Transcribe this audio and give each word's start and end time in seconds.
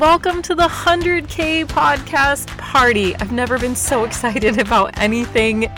Welcome 0.00 0.42
to 0.42 0.54
the 0.54 0.68
100K 0.68 1.64
podcast 1.64 2.48
party. 2.58 3.16
I've 3.16 3.32
never 3.32 3.58
been 3.58 3.74
so 3.74 4.04
excited 4.04 4.58
about 4.60 4.98
anything 4.98 5.72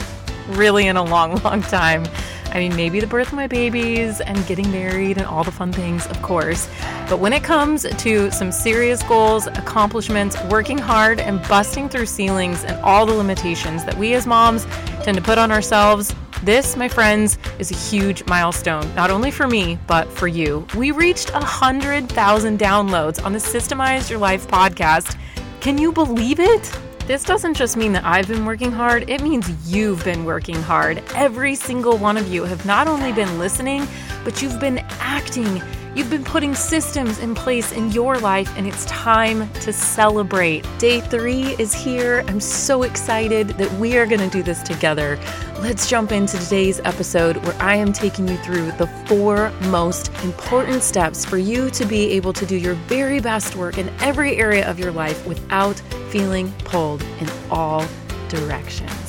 really 0.48 0.88
in 0.88 0.96
a 0.96 1.04
long, 1.04 1.36
long 1.44 1.62
time. 1.62 2.04
I 2.46 2.58
mean, 2.58 2.74
maybe 2.74 2.98
the 2.98 3.06
birth 3.06 3.28
of 3.28 3.34
my 3.34 3.46
babies 3.46 4.20
and 4.20 4.44
getting 4.48 4.72
married 4.72 5.18
and 5.18 5.26
all 5.26 5.44
the 5.44 5.52
fun 5.52 5.72
things, 5.72 6.04
of 6.08 6.20
course. 6.20 6.68
But 7.08 7.20
when 7.20 7.32
it 7.32 7.44
comes 7.44 7.84
to 7.84 8.30
some 8.32 8.50
serious 8.50 9.04
goals, 9.04 9.46
accomplishments, 9.46 10.36
working 10.50 10.79
hard, 10.79 11.21
and 11.21 11.40
busting 11.46 11.89
through 11.89 12.07
ceilings 12.07 12.64
and 12.64 12.75
all 12.82 13.07
the 13.07 13.14
limitations 13.14 13.85
that 13.85 13.96
we 13.96 14.14
as 14.14 14.26
moms 14.26 14.64
tend 15.04 15.16
to 15.16 15.22
put 15.22 15.39
on 15.39 15.53
ourselves, 15.53 16.12
this, 16.43 16.77
my 16.77 16.89
friends, 16.89 17.36
is 17.59 17.71
a 17.71 17.75
huge 17.75 18.25
milestone, 18.27 18.95
not 18.95 19.11
only 19.11 19.30
for 19.30 19.48
me, 19.48 19.79
but 19.86 20.09
for 20.09 20.29
you. 20.29 20.66
We 20.77 20.93
reached 20.93 21.32
100,000 21.32 22.58
downloads 22.58 23.25
on 23.25 23.32
the 23.32 23.39
Systemize 23.39 24.08
Your 24.08 24.21
Life 24.21 24.46
podcast. 24.46 25.18
Can 25.61 25.79
you 25.79 25.90
believe 25.90 26.39
it? 26.39 26.79
This 27.07 27.25
doesn't 27.25 27.54
just 27.54 27.76
mean 27.76 27.93
that 27.93 28.04
I've 28.04 28.29
been 28.29 28.45
working 28.45 28.71
hard, 28.71 29.09
it 29.11 29.22
means 29.22 29.50
you've 29.67 30.04
been 30.04 30.25
working 30.25 30.62
hard. 30.62 31.03
Every 31.14 31.54
single 31.54 31.96
one 31.96 32.17
of 32.17 32.28
you 32.28 32.45
have 32.45 32.64
not 32.67 32.86
only 32.86 33.12
been 33.12 33.39
listening, 33.39 33.89
but 34.25 34.42
you've 34.42 34.61
been 34.61 34.78
acting 35.00 35.62
You've 35.98 36.11
been 36.11 36.22
putting 36.22 36.55
systems 36.55 37.19
in 37.19 37.34
place 37.34 37.72
in 37.72 37.91
your 37.91 38.19
life, 38.19 38.56
and 38.56 38.69
it's 38.69 38.84
time 38.84 39.50
to 39.55 39.72
celebrate. 39.72 40.64
Day 40.78 41.00
three 41.00 41.56
is 41.58 41.75
here. 41.75 42.25
I'm 42.28 42.39
so 42.39 42.84
excited 42.84 43.48
that 43.48 43.69
we 43.80 43.97
are 43.97 44.06
going 44.06 44.20
to 44.20 44.28
do 44.28 44.44
this 44.44 44.62
together. 44.62 45.19
Let's 45.58 45.91
jump 45.91 46.12
into 46.12 46.39
today's 46.39 46.78
episode 46.84 47.39
where 47.39 47.61
I 47.61 47.75
am 47.75 47.92
taking 47.92 48.28
you 48.28 48.36
through 48.36 48.70
the 48.72 48.86
four 49.08 49.50
most 49.62 50.12
important 50.22 50.84
steps 50.84 51.25
for 51.25 51.36
you 51.36 51.69
to 51.70 51.84
be 51.84 52.12
able 52.12 52.33
to 52.33 52.47
do 52.47 52.55
your 52.55 52.75
very 52.75 53.19
best 53.19 53.56
work 53.56 53.77
in 53.77 53.89
every 53.98 54.36
area 54.36 54.70
of 54.70 54.78
your 54.78 54.92
life 54.92 55.27
without 55.27 55.80
feeling 56.11 56.53
pulled 56.61 57.03
in 57.19 57.28
all 57.51 57.84
directions. 58.28 59.08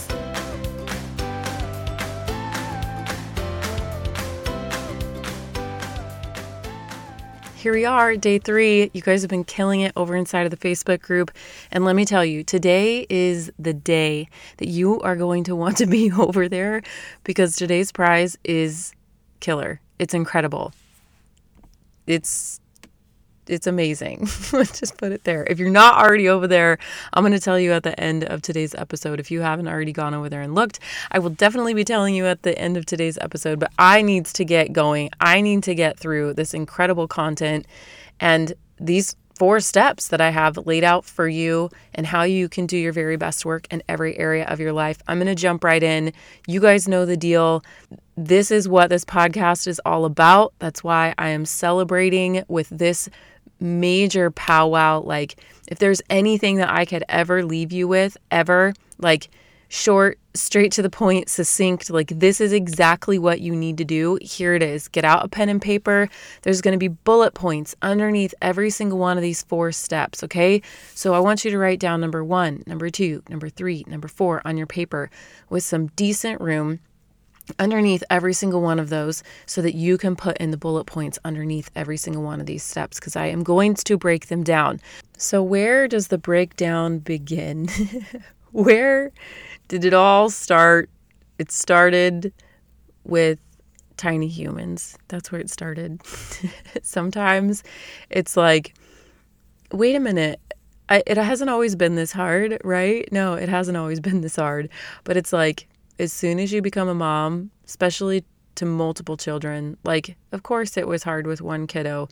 Here 7.59 7.73
we 7.73 7.83
are, 7.83 8.15
day 8.15 8.39
three. 8.39 8.89
You 8.93 9.01
guys 9.01 9.21
have 9.21 9.29
been 9.29 9.43
killing 9.43 9.81
it 9.81 9.91
over 9.97 10.15
inside 10.15 10.45
of 10.45 10.51
the 10.51 10.57
Facebook 10.57 11.01
group. 11.01 11.29
And 11.71 11.83
let 11.83 11.93
me 11.93 12.05
tell 12.05 12.23
you, 12.23 12.41
today 12.41 13.05
is 13.09 13.51
the 13.59 13.73
day 13.73 14.29
that 14.57 14.69
you 14.69 15.01
are 15.01 15.17
going 15.17 15.43
to 15.43 15.55
want 15.57 15.75
to 15.77 15.85
be 15.85 16.09
over 16.09 16.47
there 16.47 16.81
because 17.25 17.57
today's 17.57 17.91
prize 17.91 18.37
is 18.45 18.93
killer. 19.41 19.81
It's 19.99 20.13
incredible. 20.13 20.73
It's 22.07 22.61
it's 23.49 23.67
amazing. 23.67 24.19
Let's 24.53 24.79
just 24.79 24.97
put 24.97 25.11
it 25.11 25.23
there. 25.23 25.45
If 25.49 25.59
you're 25.59 25.69
not 25.69 25.95
already 25.95 26.29
over 26.29 26.47
there, 26.47 26.77
I'm 27.13 27.23
going 27.23 27.33
to 27.33 27.39
tell 27.39 27.59
you 27.59 27.71
at 27.73 27.83
the 27.83 27.99
end 27.99 28.23
of 28.23 28.41
today's 28.41 28.75
episode. 28.75 29.19
If 29.19 29.31
you 29.31 29.41
haven't 29.41 29.67
already 29.67 29.91
gone 29.91 30.13
over 30.13 30.29
there 30.29 30.41
and 30.41 30.55
looked, 30.55 30.79
I 31.11 31.19
will 31.19 31.31
definitely 31.31 31.73
be 31.73 31.83
telling 31.83 32.15
you 32.15 32.25
at 32.25 32.43
the 32.43 32.57
end 32.57 32.77
of 32.77 32.85
today's 32.85 33.17
episode. 33.19 33.59
But 33.59 33.71
I 33.79 34.01
need 34.01 34.25
to 34.27 34.45
get 34.45 34.71
going. 34.71 35.09
I 35.19 35.41
need 35.41 35.63
to 35.63 35.75
get 35.75 35.97
through 35.97 36.35
this 36.35 36.53
incredible 36.53 37.07
content 37.07 37.65
and 38.19 38.53
these 38.79 39.15
four 39.39 39.61
steps 39.61 40.09
that 40.09 40.19
I 40.19 40.31
have 40.31 40.57
laid 40.67 40.83
out 40.83 41.05
for 41.05 41.27
you 41.27 41.69
and 41.95 42.05
how 42.05 42.23
you 42.23 42.49
can 42.49 42.65
do 42.65 42.77
your 42.77 42.91
very 42.91 43.15
best 43.15 43.45
work 43.45 43.67
in 43.71 43.81
every 43.87 44.17
area 44.19 44.45
of 44.45 44.59
your 44.59 44.73
life. 44.73 45.01
I'm 45.07 45.17
going 45.17 45.27
to 45.27 45.35
jump 45.35 45.63
right 45.63 45.81
in. 45.81 46.11
You 46.45 46.59
guys 46.59 46.89
know 46.89 47.05
the 47.05 47.15
deal. 47.15 47.63
This 48.17 48.51
is 48.51 48.67
what 48.67 48.89
this 48.89 49.05
podcast 49.05 49.65
is 49.65 49.79
all 49.85 50.03
about. 50.03 50.53
That's 50.59 50.83
why 50.83 51.15
I 51.17 51.29
am 51.29 51.45
celebrating 51.45 52.43
with 52.49 52.67
this 52.67 53.07
major 53.59 54.31
powwow. 54.31 55.01
Like, 55.01 55.35
if 55.67 55.79
there's 55.79 56.01
anything 56.09 56.57
that 56.57 56.69
I 56.69 56.85
could 56.85 57.03
ever 57.09 57.43
leave 57.43 57.71
you 57.71 57.87
with, 57.87 58.17
ever, 58.31 58.73
like 58.97 59.29
short, 59.69 60.17
straight 60.33 60.71
to 60.73 60.81
the 60.81 60.89
point, 60.89 61.29
succinct, 61.29 61.89
like 61.89 62.07
this 62.07 62.41
is 62.41 62.51
exactly 62.51 63.19
what 63.19 63.39
you 63.39 63.55
need 63.55 63.77
to 63.77 63.85
do. 63.85 64.17
Here 64.21 64.55
it 64.55 64.63
is. 64.63 64.87
Get 64.87 65.05
out 65.05 65.23
a 65.23 65.27
pen 65.27 65.49
and 65.49 65.61
paper. 65.61 66.09
There's 66.41 66.61
going 66.61 66.73
to 66.73 66.79
be 66.79 66.87
bullet 66.87 67.33
points 67.33 67.75
underneath 67.81 68.33
every 68.41 68.69
single 68.69 68.97
one 68.97 69.17
of 69.17 69.23
these 69.23 69.43
four 69.43 69.71
steps. 69.71 70.23
Okay. 70.23 70.61
So 70.95 71.13
I 71.13 71.19
want 71.19 71.45
you 71.45 71.51
to 71.51 71.57
write 71.57 71.79
down 71.79 72.01
number 72.01 72.23
one, 72.23 72.63
number 72.65 72.89
two, 72.89 73.23
number 73.29 73.49
three, 73.49 73.85
number 73.87 74.07
four 74.07 74.41
on 74.45 74.57
your 74.57 74.67
paper 74.67 75.09
with 75.49 75.63
some 75.63 75.87
decent 75.95 76.41
room 76.41 76.79
underneath 77.57 78.03
every 78.09 78.33
single 78.33 78.61
one 78.61 78.79
of 78.79 78.89
those 78.89 79.23
so 79.45 79.61
that 79.61 79.75
you 79.75 79.97
can 79.97 80.15
put 80.15 80.37
in 80.37 80.51
the 80.51 80.57
bullet 80.57 80.85
points 80.85 81.17
underneath 81.25 81.69
every 81.75 81.97
single 81.97 82.23
one 82.23 82.39
of 82.39 82.45
these 82.45 82.63
steps 82.63 82.99
because 82.99 83.15
I 83.15 83.27
am 83.27 83.43
going 83.43 83.75
to 83.75 83.97
break 83.97 84.27
them 84.27 84.43
down. 84.43 84.79
So, 85.17 85.41
where 85.41 85.87
does 85.87 86.07
the 86.07 86.17
breakdown 86.17 86.99
begin? 86.99 87.69
where 88.51 89.11
did 89.67 89.85
it 89.85 89.93
all 89.93 90.29
start? 90.29 90.89
It 91.37 91.51
started 91.51 92.33
with 93.03 93.39
tiny 93.97 94.27
humans. 94.27 94.97
That's 95.07 95.31
where 95.31 95.41
it 95.41 95.49
started. 95.49 96.01
Sometimes 96.81 97.63
it's 98.09 98.35
like, 98.35 98.75
wait 99.71 99.95
a 99.95 99.99
minute. 99.99 100.39
I, 100.89 101.03
it 101.05 101.17
hasn't 101.17 101.51
always 101.51 101.75
been 101.75 101.95
this 101.95 102.11
hard, 102.11 102.59
right? 102.63 103.07
No, 103.11 103.35
it 103.35 103.47
hasn't 103.47 103.77
always 103.77 103.99
been 103.99 104.21
this 104.21 104.37
hard. 104.37 104.69
But 105.03 105.17
it's 105.17 105.31
like, 105.31 105.67
as 105.99 106.13
soon 106.13 106.39
as 106.39 106.51
you 106.51 106.61
become 106.61 106.87
a 106.87 106.95
mom, 106.95 107.51
especially 107.65 108.23
to 108.55 108.65
multiple 108.65 109.17
children, 109.17 109.77
like, 109.83 110.15
of 110.31 110.43
course, 110.43 110.77
it 110.77 110.87
was 110.87 111.03
hard 111.03 111.27
with 111.27 111.41
one 111.41 111.67
kiddo, 111.67 112.07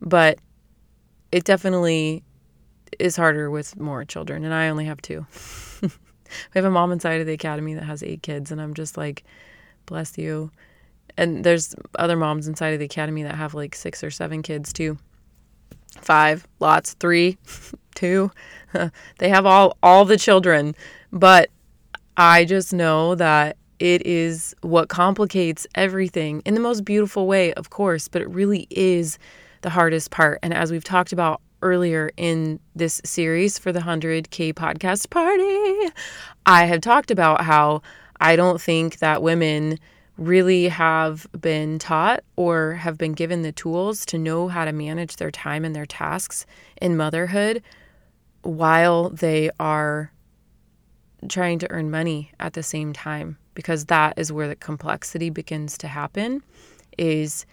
but 0.00 0.38
it 1.30 1.44
definitely 1.44 2.24
is 2.98 3.16
harder 3.16 3.50
with 3.50 3.78
more 3.78 4.04
children. 4.04 4.44
And 4.44 4.52
I 4.52 4.68
only 4.68 4.86
have 4.86 5.00
two. 5.00 5.24
we 5.82 5.88
have 6.54 6.64
a 6.64 6.70
mom 6.70 6.90
inside 6.90 7.20
of 7.20 7.26
the 7.26 7.32
academy 7.32 7.74
that 7.74 7.84
has 7.84 8.02
eight 8.02 8.22
kids, 8.22 8.50
and 8.50 8.60
I'm 8.60 8.74
just 8.74 8.96
like, 8.96 9.24
bless 9.86 10.18
you. 10.18 10.50
And 11.16 11.44
there's 11.44 11.74
other 11.98 12.16
moms 12.16 12.48
inside 12.48 12.74
of 12.74 12.80
the 12.80 12.84
academy 12.84 13.22
that 13.22 13.34
have 13.34 13.54
like 13.54 13.74
six 13.74 14.04
or 14.04 14.10
seven 14.10 14.42
kids 14.42 14.72
too. 14.72 14.98
Five, 16.00 16.46
lots, 16.60 16.94
three, 16.94 17.38
two. 17.94 18.30
they 19.18 19.28
have 19.28 19.46
all 19.46 19.76
all 19.82 20.04
the 20.04 20.18
children, 20.18 20.74
but 21.10 21.50
I 22.18 22.44
just 22.44 22.72
know 22.72 23.14
that 23.14 23.56
it 23.78 24.04
is 24.04 24.52
what 24.62 24.88
complicates 24.88 25.68
everything 25.76 26.42
in 26.44 26.54
the 26.54 26.60
most 26.60 26.84
beautiful 26.84 27.28
way, 27.28 27.54
of 27.54 27.70
course, 27.70 28.08
but 28.08 28.20
it 28.20 28.28
really 28.28 28.66
is 28.70 29.20
the 29.62 29.70
hardest 29.70 30.10
part. 30.10 30.40
And 30.42 30.52
as 30.52 30.72
we've 30.72 30.82
talked 30.82 31.12
about 31.12 31.40
earlier 31.62 32.10
in 32.16 32.58
this 32.74 33.00
series 33.04 33.56
for 33.56 33.70
the 33.70 33.78
100K 33.78 34.52
podcast 34.52 35.10
party, 35.10 35.92
I 36.44 36.64
have 36.64 36.80
talked 36.80 37.12
about 37.12 37.42
how 37.42 37.82
I 38.20 38.34
don't 38.34 38.60
think 38.60 38.98
that 38.98 39.22
women 39.22 39.78
really 40.16 40.66
have 40.66 41.28
been 41.40 41.78
taught 41.78 42.24
or 42.34 42.74
have 42.74 42.98
been 42.98 43.12
given 43.12 43.42
the 43.42 43.52
tools 43.52 44.04
to 44.06 44.18
know 44.18 44.48
how 44.48 44.64
to 44.64 44.72
manage 44.72 45.16
their 45.16 45.30
time 45.30 45.64
and 45.64 45.74
their 45.74 45.86
tasks 45.86 46.46
in 46.82 46.96
motherhood 46.96 47.62
while 48.42 49.10
they 49.10 49.50
are 49.60 50.10
trying 51.28 51.58
to 51.58 51.70
earn 51.70 51.90
money 51.90 52.30
at 52.38 52.52
the 52.52 52.62
same 52.62 52.92
time 52.92 53.36
because 53.54 53.86
that 53.86 54.16
is 54.16 54.32
where 54.32 54.46
the 54.46 54.56
complexity 54.56 55.30
begins 55.30 55.76
to 55.78 55.88
happen 55.88 56.42
is 56.96 57.44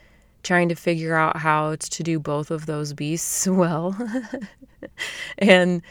trying 0.43 0.69
to 0.69 0.75
figure 0.75 1.15
out 1.15 1.37
how 1.37 1.75
to 1.75 2.03
do 2.03 2.19
both 2.19 2.51
of 2.51 2.67
those 2.67 2.93
beasts 2.93 3.47
well 3.49 3.97
and 5.39 5.81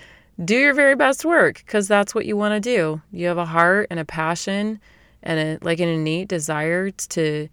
do 0.44 0.56
your 0.56 0.74
very 0.74 0.96
best 0.96 1.24
work 1.24 1.62
because 1.66 1.88
that's 1.88 2.14
what 2.14 2.26
you 2.26 2.36
want 2.36 2.54
to 2.54 2.60
do. 2.60 3.00
You 3.12 3.28
have 3.28 3.38
a 3.38 3.44
heart 3.44 3.88
and 3.90 4.00
a 4.00 4.04
passion 4.04 4.80
and 5.22 5.40
a, 5.40 5.64
like 5.64 5.80
an 5.80 5.88
innate 5.88 6.28
desire 6.28 6.90
to 6.90 7.48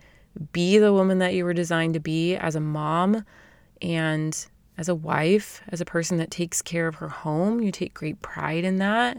be 0.51 0.77
the 0.77 0.93
woman 0.93 1.19
that 1.19 1.33
you 1.33 1.45
were 1.45 1.53
designed 1.53 1.93
to 1.93 1.99
be 1.99 2.35
as 2.35 2.55
a 2.55 2.59
mom 2.59 3.25
and 3.81 4.47
as 4.77 4.89
a 4.89 4.95
wife 4.95 5.61
as 5.69 5.81
a 5.81 5.85
person 5.85 6.17
that 6.17 6.31
takes 6.31 6.61
care 6.61 6.87
of 6.87 6.95
her 6.95 7.09
home. 7.09 7.61
You 7.61 7.71
take 7.71 7.93
great 7.93 8.21
pride 8.21 8.63
in 8.63 8.77
that 8.77 9.17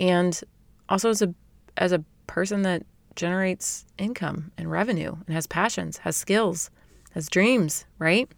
and 0.00 0.40
also 0.88 1.10
as 1.10 1.22
a 1.22 1.32
as 1.76 1.92
a 1.92 2.02
person 2.26 2.62
that 2.62 2.82
generates 3.14 3.84
income 3.98 4.50
and 4.56 4.70
revenue 4.70 5.14
and 5.26 5.34
has 5.34 5.46
passions, 5.46 5.98
has 5.98 6.16
skills, 6.16 6.70
has 7.12 7.28
dreams, 7.28 7.84
right? 7.98 8.28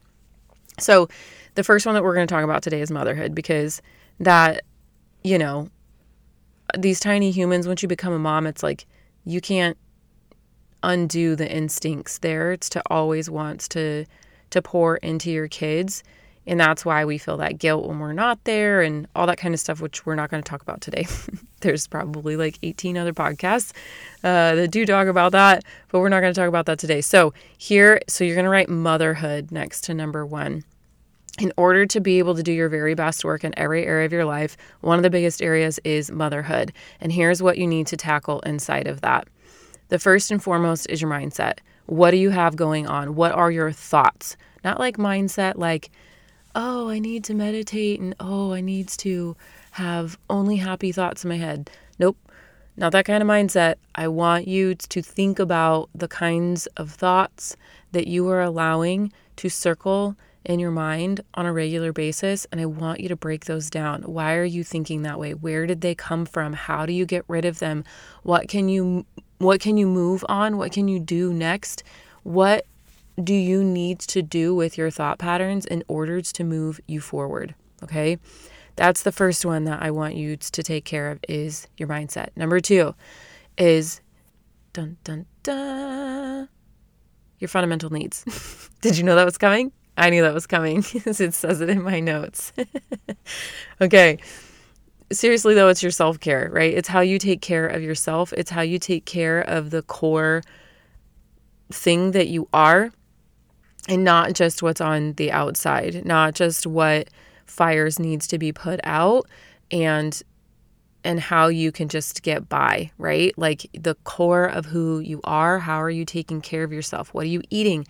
So, 0.79 1.09
the 1.55 1.63
first 1.63 1.87
one 1.87 1.95
that 1.95 2.03
we're 2.03 2.15
going 2.15 2.27
to 2.27 2.35
talk 2.35 2.45
about 2.45 2.63
today 2.63 2.81
is 2.81 2.91
motherhood 2.91 3.35
because 3.35 3.81
that, 4.21 4.63
you 5.23 5.39
know, 5.39 5.69
these 6.77 6.99
tiny 6.99 7.31
humans, 7.31 7.69
once 7.69 7.83
you 7.83 7.89
become 7.89 8.13
a 8.13 8.19
mom, 8.19 8.47
it's 8.47 8.63
like 8.63 8.87
you 9.25 9.41
can't 9.41 9.77
undo 10.83 11.37
the 11.37 11.51
instincts 11.51 12.19
there. 12.19 12.53
It's 12.53 12.69
to 12.71 12.83
always 12.87 13.31
want 13.31 13.61
to 13.71 14.05
to 14.51 14.63
pour 14.63 14.97
into 14.97 15.31
your 15.31 15.49
kids 15.49 16.03
and 16.47 16.59
that's 16.59 16.85
why 16.85 17.05
we 17.05 17.19
feel 17.19 17.37
that 17.37 17.59
guilt 17.59 17.87
when 17.87 17.99
we're 17.99 18.13
not 18.13 18.43
there 18.45 18.83
and 18.83 19.07
all 19.15 19.27
that 19.27 19.39
kind 19.39 19.55
of 19.55 19.61
stuff, 19.61 19.81
which 19.81 20.05
we're 20.05 20.17
not 20.17 20.31
going 20.31 20.43
to 20.43 20.49
talk 20.49 20.63
about 20.63 20.81
today. 20.81 21.07
There's 21.61 21.87
probably 21.87 22.37
like 22.37 22.59
18 22.63 22.99
other 22.99 23.13
podcasts 23.13 23.73
uh, 24.25 24.57
that 24.57 24.71
do 24.71 24.85
talk 24.85 25.07
about 25.07 25.33
that, 25.33 25.65
but 25.89 26.01
we're 26.01 26.09
not 26.09 26.21
going 26.21 26.35
to 26.35 26.41
talk 26.41 26.49
about 26.49 26.67
that 26.67 26.79
today. 26.81 27.01
So, 27.01 27.33
here, 27.57 28.01
so 28.09 28.25
you're 28.25 28.35
going 28.35 28.45
to 28.45 28.51
write 28.51 28.69
motherhood 28.69 29.53
next 29.53 29.83
to 29.85 29.95
number 29.95 30.27
one. 30.27 30.65
in 31.39 31.53
order 31.57 31.87
to 31.87 32.01
be 32.01 32.19
able 32.19 32.35
to 32.35 32.43
do 32.43 32.53
your 32.53 32.69
very 32.69 32.95
best 32.95 33.25
work 33.25 33.43
in 33.43 33.57
every 33.59 33.87
area 33.87 34.05
of 34.05 34.13
your 34.13 34.25
life, 34.25 34.57
one 34.81 34.99
of 34.99 35.03
the 35.03 35.11
biggest 35.11 35.41
areas 35.41 35.79
is 35.85 36.11
motherhood. 36.11 36.73
And 37.01 37.11
here's 37.13 37.43
what 37.43 37.57
you 37.57 37.67
need 37.67 37.87
to 37.87 37.97
tackle 37.97 38.41
inside 38.41 38.87
of 38.87 39.01
that. 39.01 39.29
The 39.89 39.99
first 39.99 40.31
and 40.31 40.43
foremost 40.43 40.87
is 40.91 41.01
your 41.01 41.11
mindset. 41.11 41.59
What 41.87 42.11
do 42.11 42.17
you 42.17 42.31
have 42.31 42.57
going 42.57 42.87
on? 42.87 43.15
What 43.15 43.33
are 43.33 43.51
your 43.51 43.73
thoughts? 43.73 44.37
Not 44.65 44.79
like 44.79 44.97
mindset, 44.99 45.57
like, 45.57 45.91
oh, 46.55 46.89
I 46.89 46.99
need 46.99 47.25
to 47.25 47.35
meditate 47.35 48.01
and 48.01 48.15
oh, 48.21 48.53
I 48.53 48.61
need 48.61 48.89
to 48.89 49.37
have 49.73 50.19
only 50.29 50.57
happy 50.57 50.93
thoughts 50.93 51.25
in 51.25 51.29
my 51.29 51.37
head. 51.37 51.71
Nope, 51.99 52.17
not 52.77 52.93
that 52.93 53.05
kind 53.05 53.23
of 53.23 53.29
mindset. 53.29 53.77
I 53.95 54.09
want 54.09 54.49
you 54.49 54.75
to 54.75 55.03
think 55.03 55.39
about 55.39 55.91
the 55.95 56.09
kinds 56.09 56.67
of 56.77 56.91
thoughts 56.91 57.57
that 57.93 58.07
you 58.07 58.29
are 58.29 58.41
allowing 58.41 59.13
to 59.37 59.49
circle 59.49 60.17
in 60.45 60.59
your 60.59 60.71
mind 60.71 61.21
on 61.35 61.47
a 61.47 61.53
regular 61.53 61.93
basis 61.93 62.47
and 62.51 62.61
I 62.61 62.67
want 62.67 63.01
you 63.01 63.09
to 63.09 63.17
break 63.17 63.45
those 63.45 63.71
down. 63.71 64.03
Why 64.03 64.35
are 64.35 64.45
you 64.45 64.65
thinking 64.65 65.03
that 65.03 65.19
way? 65.19 65.35
Where 65.35 65.67
did 65.67 65.81
they 65.81 65.95
come 65.95 66.27
from? 66.27 66.53
How 66.55 66.87
do 66.87 66.93
you 66.93 67.07
get 67.07 67.25
rid 67.29 67.45
of 67.45 67.59
them? 67.59 67.85
What 68.23 68.49
can 68.49 68.69
you 68.69 69.07
what 69.39 69.61
can 69.61 69.77
you 69.77 69.87
move 69.87 70.25
on? 70.29 70.57
What 70.57 70.73
can 70.73 70.89
you 70.89 71.01
do 71.01 71.33
next? 71.33 71.83
What 72.23 72.67
do 73.23 73.35
you 73.35 73.63
need 73.63 73.99
to 74.01 74.23
do 74.23 74.55
with 74.55 74.79
your 74.79 74.91
thought 74.91 75.19
patterns 75.19 75.67
in 75.67 75.85
order 75.89 76.21
to 76.23 76.45
move 76.45 76.81
you 76.87 77.01
forward? 77.01 77.55
Okay? 77.83 78.19
That's 78.77 79.03
the 79.03 79.13
first 79.13 79.45
one 79.45 79.65
that 79.65 79.83
I 79.83 79.91
want 79.91 80.15
you 80.15 80.37
to 80.37 80.63
take 80.63 80.85
care 80.85 81.11
of 81.11 81.21
is 81.29 81.67
your 81.77 81.89
mindset. 81.89 82.29
Number 82.37 82.61
2 82.61 82.95
is 83.59 84.01
dun 84.73 84.97
dun 85.05 85.27
dun 85.43 86.49
your 87.39 87.49
fundamental 87.49 87.91
needs. 87.91 88.71
Did 88.81 88.97
you 88.97 89.05
know 89.05 89.17
that 89.17 89.25
was 89.25 89.37
coming? 89.37 89.73
I 89.97 90.09
knew 90.11 90.23
that 90.23 90.33
was 90.33 90.47
coming 90.47 90.85
because 90.93 91.21
it 91.21 91.35
says 91.35 91.61
it 91.61 91.69
in 91.69 91.83
my 91.83 92.01
notes. 92.01 92.53
okay. 93.81 94.19
Seriously, 95.11 95.55
though, 95.55 95.69
it's 95.69 95.83
your 95.83 95.91
self 95.93 96.21
care, 96.21 96.49
right? 96.51 96.73
It's 96.73 96.89
how 96.89 97.01
you 97.01 97.19
take 97.19 97.43
care 97.43 97.67
of 97.67 97.83
yourself, 97.83 98.33
it's 98.33 98.51
how 98.51 98.63
you 98.63 98.79
take 98.79 99.05
care 99.05 99.41
of 99.41 99.71
the 99.71 99.83
core 99.83 100.43
thing 101.71 102.13
that 102.13 102.29
you 102.29 102.49
are, 102.53 102.93
and 103.89 104.05
not 104.05 104.33
just 104.35 104.63
what's 104.63 104.81
on 104.81 105.15
the 105.15 105.33
outside, 105.33 106.05
not 106.05 106.35
just 106.35 106.67
what 106.67 107.09
fires 107.47 107.99
needs 107.99 108.27
to 108.29 108.39
be 108.39 108.53
put 108.53 108.81
out 108.85 109.27
and 109.71 110.23
and 111.05 111.19
how 111.19 111.49
you 111.49 111.73
can 111.73 111.89
just 111.89 112.23
get 112.23 112.49
by, 112.49 112.91
right? 112.97 113.37
Like 113.37 113.69
the 113.73 113.97
core 114.05 114.45
of 114.45 114.67
who 114.67 115.01
you 115.01 115.21
are, 115.25 115.59
how 115.59 115.83
are 115.83 115.91
you 115.91 116.05
taking 116.05 116.41
care 116.41 116.63
of 116.63 116.73
yourself? 116.73 117.13
What 117.13 117.25
are 117.25 117.29
you 117.29 117.43
eating? 117.51 117.87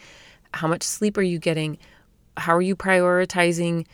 How 0.55 0.67
much 0.67 0.83
sleep 0.83 1.19
are 1.19 1.23
you 1.23 1.39
getting? 1.39 1.77
How 2.39 2.57
are 2.57 2.63
you 2.63 2.75
prioritizing 2.75 3.87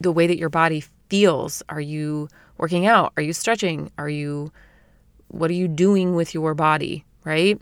the 0.00 0.10
way 0.10 0.26
that 0.26 0.38
your 0.38 0.48
body 0.48 0.82
feels? 1.08 1.62
Are 1.68 1.80
you 1.80 2.28
working 2.58 2.86
out? 2.86 3.12
Are 3.16 3.22
you 3.22 3.32
stretching? 3.32 3.92
Are 3.98 4.08
you 4.08 4.52
what 5.28 5.50
are 5.50 5.54
you 5.54 5.68
doing 5.68 6.14
with 6.14 6.34
your 6.34 6.54
body, 6.54 7.04
right? 7.24 7.60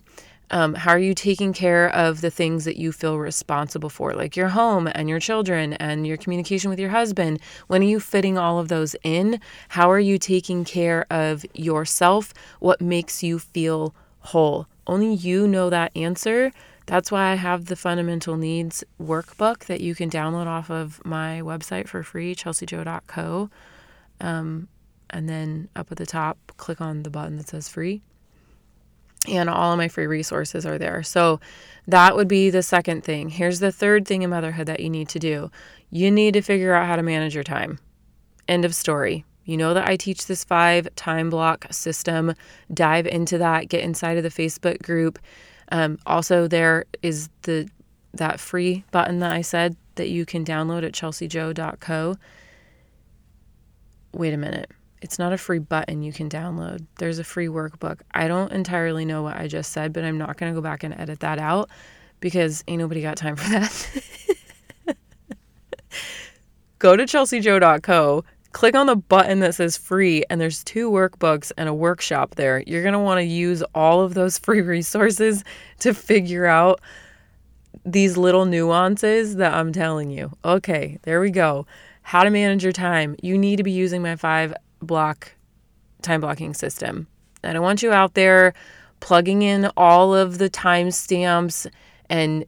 Um, 0.51 0.75
how 0.75 0.91
are 0.91 0.99
you 0.99 1.13
taking 1.13 1.53
care 1.53 1.89
of 1.89 2.21
the 2.21 2.29
things 2.29 2.65
that 2.65 2.77
you 2.77 2.91
feel 2.91 3.17
responsible 3.17 3.89
for, 3.89 4.13
like 4.13 4.35
your 4.35 4.49
home 4.49 4.87
and 4.93 5.09
your 5.09 5.19
children 5.19 5.73
and 5.73 6.05
your 6.05 6.17
communication 6.17 6.69
with 6.69 6.79
your 6.79 6.91
husband? 6.91 7.39
When 7.67 7.81
are 7.81 7.85
you 7.85 7.99
fitting 7.99 8.37
all 8.37 8.59
of 8.59 8.67
those 8.67 8.95
in? 9.03 9.39
How 9.69 9.89
are 9.91 9.99
you 9.99 10.17
taking 10.17 10.63
care 10.63 11.05
of 11.09 11.45
yourself? 11.53 12.33
What 12.59 12.81
makes 12.81 13.23
you 13.23 13.39
feel 13.39 13.95
whole? 14.19 14.67
Only 14.87 15.13
you 15.13 15.47
know 15.47 15.69
that 15.69 15.91
answer. 15.95 16.51
That's 16.85 17.11
why 17.11 17.31
I 17.31 17.35
have 17.35 17.65
the 17.65 17.75
fundamental 17.75 18.37
needs 18.37 18.83
workbook 19.01 19.65
that 19.65 19.81
you 19.81 19.95
can 19.95 20.09
download 20.09 20.45
off 20.45 20.69
of 20.69 21.03
my 21.03 21.41
website 21.43 21.87
for 21.87 22.03
free, 22.03 22.35
chelseajoy.co. 22.35 23.49
Um, 24.21 24.67
and 25.09 25.27
then 25.27 25.69
up 25.75 25.91
at 25.91 25.97
the 25.97 26.05
top, 26.05 26.37
click 26.57 26.81
on 26.81 27.03
the 27.03 27.09
button 27.09 27.37
that 27.37 27.47
says 27.47 27.67
free. 27.67 28.01
And 29.27 29.49
all 29.49 29.71
of 29.71 29.77
my 29.77 29.87
free 29.87 30.07
resources 30.07 30.65
are 30.65 30.77
there. 30.77 31.03
So 31.03 31.39
that 31.87 32.15
would 32.15 32.27
be 32.27 32.49
the 32.49 32.63
second 32.63 33.03
thing. 33.03 33.29
Here's 33.29 33.59
the 33.59 33.71
third 33.71 34.07
thing 34.07 34.21
in 34.21 34.29
motherhood 34.29 34.67
that 34.67 34.79
you 34.79 34.89
need 34.89 35.09
to 35.09 35.19
do 35.19 35.51
you 35.91 36.11
need 36.11 36.33
to 36.33 36.41
figure 36.41 36.73
out 36.73 36.87
how 36.87 36.95
to 36.95 37.03
manage 37.03 37.35
your 37.35 37.43
time. 37.43 37.79
End 38.47 38.65
of 38.65 38.75
story. 38.75 39.23
You 39.45 39.57
know 39.57 39.73
that 39.75 39.87
I 39.87 39.95
teach 39.95 40.25
this 40.25 40.43
five 40.43 40.93
time 40.95 41.29
block 41.29 41.67
system. 41.71 42.33
Dive 42.73 43.05
into 43.07 43.37
that, 43.37 43.69
get 43.69 43.83
inside 43.83 44.17
of 44.17 44.23
the 44.23 44.29
Facebook 44.29 44.81
group. 44.81 45.19
Um, 45.71 45.99
also, 46.05 46.47
there 46.47 46.85
is 47.01 47.29
the 47.43 47.69
that 48.13 48.39
free 48.39 48.83
button 48.91 49.19
that 49.19 49.31
I 49.31 49.41
said 49.41 49.75
that 49.95 50.09
you 50.09 50.25
can 50.25 50.43
download 50.43 50.83
at 50.83 50.93
chelseajoy.co. 50.93 52.15
Wait 54.13 54.33
a 54.33 54.37
minute. 54.37 54.71
It's 55.05 55.19
not 55.19 55.33
a 55.33 55.37
free 55.37 55.59
button 55.59 56.01
you 56.01 56.11
can 56.11 56.31
download. 56.31 56.83
There's 56.97 57.19
a 57.19 57.23
free 57.23 57.45
workbook. 57.45 57.99
I 58.15 58.27
don't 58.27 58.51
entirely 58.51 59.05
know 59.05 59.21
what 59.21 59.37
I 59.37 59.47
just 59.47 59.71
said, 59.71 59.93
but 59.93 60.03
I'm 60.03 60.17
not 60.17 60.35
going 60.35 60.51
to 60.51 60.57
go 60.57 60.63
back 60.63 60.83
and 60.83 60.99
edit 60.99 61.19
that 61.19 61.37
out 61.37 61.69
because 62.21 62.63
ain't 62.67 62.79
nobody 62.79 63.03
got 63.03 63.15
time 63.15 63.35
for 63.35 63.47
that. 63.51 64.97
go 66.79 66.95
to 66.95 67.03
chelseajoy.co, 67.03 68.25
click 68.51 68.73
on 68.73 68.87
the 68.87 68.95
button 68.95 69.41
that 69.41 69.53
says 69.53 69.77
free, 69.77 70.23
and 70.31 70.41
there's 70.41 70.63
two 70.63 70.89
workbooks 70.89 71.51
and 71.55 71.69
a 71.69 71.73
workshop 71.73 72.33
there. 72.33 72.63
You're 72.65 72.81
going 72.81 72.93
to 72.93 72.99
want 72.99 73.19
to 73.19 73.25
use 73.25 73.61
all 73.75 74.01
of 74.01 74.15
those 74.15 74.39
free 74.39 74.61
resources 74.61 75.43
to 75.81 75.93
figure 75.93 76.47
out 76.47 76.81
these 77.85 78.17
little 78.17 78.45
nuances 78.45 79.35
that 79.35 79.53
I'm 79.53 79.71
telling 79.71 80.09
you. 80.09 80.31
Okay, 80.43 80.97
there 81.03 81.21
we 81.21 81.29
go. 81.29 81.67
How 82.01 82.23
to 82.23 82.31
manage 82.31 82.63
your 82.63 82.73
time. 82.73 83.15
You 83.21 83.37
need 83.37 83.57
to 83.57 83.63
be 83.63 83.71
using 83.71 84.01
my 84.01 84.15
five 84.15 84.55
block 84.85 85.33
time 86.01 86.21
blocking 86.21 86.53
system. 86.53 87.07
I 87.43 87.53
don't 87.53 87.61
want 87.61 87.83
you 87.83 87.91
out 87.91 88.13
there 88.13 88.53
plugging 88.99 89.41
in 89.41 89.69
all 89.77 90.15
of 90.15 90.37
the 90.37 90.49
timestamps 90.49 91.67
and 92.09 92.45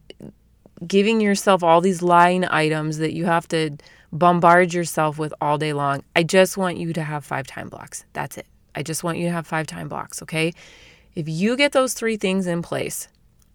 giving 0.86 1.20
yourself 1.20 1.62
all 1.62 1.80
these 1.80 2.02
line 2.02 2.46
items 2.50 2.98
that 2.98 3.12
you 3.12 3.26
have 3.26 3.48
to 3.48 3.76
bombard 4.12 4.72
yourself 4.72 5.18
with 5.18 5.34
all 5.40 5.58
day 5.58 5.72
long. 5.72 6.02
I 6.16 6.22
just 6.22 6.56
want 6.56 6.78
you 6.78 6.92
to 6.92 7.02
have 7.02 7.24
five 7.24 7.46
time 7.46 7.68
blocks. 7.68 8.04
That's 8.12 8.38
it. 8.38 8.46
I 8.74 8.82
just 8.82 9.02
want 9.02 9.18
you 9.18 9.24
to 9.26 9.32
have 9.32 9.46
five 9.46 9.66
time 9.66 9.88
blocks, 9.88 10.22
okay? 10.22 10.52
If 11.14 11.28
you 11.28 11.56
get 11.56 11.72
those 11.72 11.94
three 11.94 12.16
things 12.16 12.46
in 12.46 12.62
place 12.62 13.08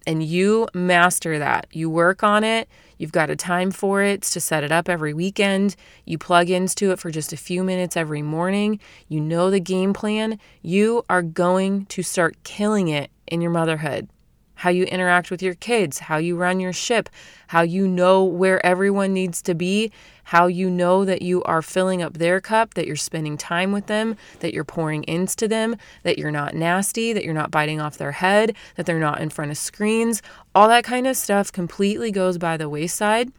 and 0.05 0.21
you 0.21 0.67
master 0.73 1.39
that, 1.39 1.67
you 1.71 1.89
work 1.89 2.23
on 2.23 2.43
it, 2.43 2.67
You've 3.03 3.11
got 3.11 3.29
a 3.29 3.35
time 3.35 3.71
for 3.71 4.01
it 4.01 4.21
to 4.21 4.39
set 4.39 4.63
it 4.63 4.71
up 4.71 4.87
every 4.87 5.13
weekend. 5.13 5.75
You 6.05 6.17
plug 6.17 6.49
into 6.49 6.91
it 6.91 6.99
for 6.99 7.11
just 7.11 7.33
a 7.33 7.37
few 7.37 7.61
minutes 7.61 7.97
every 7.97 8.21
morning. 8.21 8.79
You 9.09 9.19
know 9.19 9.51
the 9.51 9.59
game 9.59 9.91
plan. 9.91 10.39
You 10.61 11.03
are 11.09 11.21
going 11.21 11.85
to 11.87 12.01
start 12.01 12.41
killing 12.45 12.87
it 12.87 13.11
in 13.27 13.41
your 13.41 13.51
motherhood 13.51 14.07
how 14.55 14.69
you 14.69 14.85
interact 14.85 15.29
with 15.29 15.41
your 15.41 15.55
kids, 15.55 15.99
how 15.99 16.15
you 16.15 16.37
run 16.37 16.61
your 16.61 16.71
ship, 16.71 17.09
how 17.47 17.63
you 17.63 17.85
know 17.85 18.23
where 18.23 18.65
everyone 18.65 19.11
needs 19.11 19.41
to 19.41 19.53
be, 19.53 19.91
how 20.23 20.47
you 20.47 20.69
know 20.69 21.05
that 21.05 21.21
you 21.21 21.43
are 21.43 21.61
filling 21.61 22.01
up 22.01 22.17
their 22.17 22.39
cup, 22.39 22.73
that 22.73 22.87
you're 22.87 22.95
spending 22.95 23.37
time 23.37 23.71
with 23.71 23.87
them, 23.87 24.15
that 24.39 24.53
you're 24.53 24.63
pouring 24.63 25.03
into 25.03 25.47
them, 25.47 25.75
that 26.03 26.17
you're 26.17 26.31
not 26.31 26.53
nasty, 26.53 27.13
that 27.13 27.23
you're 27.23 27.33
not 27.33 27.51
biting 27.51 27.79
off 27.79 27.97
their 27.97 28.13
head, 28.13 28.55
that 28.75 28.85
they're 28.85 28.99
not 28.99 29.21
in 29.21 29.29
front 29.29 29.51
of 29.51 29.57
screens. 29.57 30.21
All 30.55 30.67
that 30.67 30.83
kind 30.83 31.07
of 31.07 31.17
stuff 31.17 31.51
completely 31.51 32.11
goes 32.11 32.37
by 32.37 32.57
the 32.57 32.69
wayside. 32.69 33.31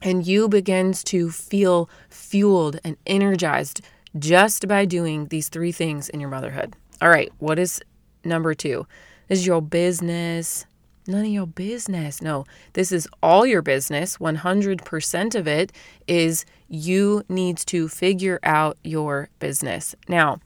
And 0.00 0.24
you 0.26 0.48
begins 0.48 1.02
to 1.04 1.30
feel 1.30 1.90
fueled 2.08 2.78
and 2.84 2.96
energized 3.06 3.80
just 4.16 4.68
by 4.68 4.84
doing 4.84 5.26
these 5.26 5.48
three 5.48 5.72
things 5.72 6.08
in 6.08 6.20
your 6.20 6.30
motherhood. 6.30 6.74
All 7.02 7.08
right, 7.08 7.32
what 7.38 7.58
is 7.58 7.82
number 8.24 8.54
two? 8.54 8.86
This 9.28 9.40
is 9.40 9.46
your 9.46 9.60
business. 9.60 10.66
None 11.08 11.24
of 11.24 11.30
your 11.30 11.46
business. 11.46 12.20
No, 12.20 12.44
this 12.74 12.92
is 12.92 13.08
all 13.22 13.46
your 13.46 13.62
business. 13.62 14.18
100% 14.18 15.34
of 15.34 15.48
it 15.48 15.72
is 16.06 16.44
you 16.68 17.24
need 17.30 17.56
to 17.56 17.88
figure 17.88 18.38
out 18.42 18.76
your 18.84 19.30
business. 19.38 19.94
Now, 20.06 20.38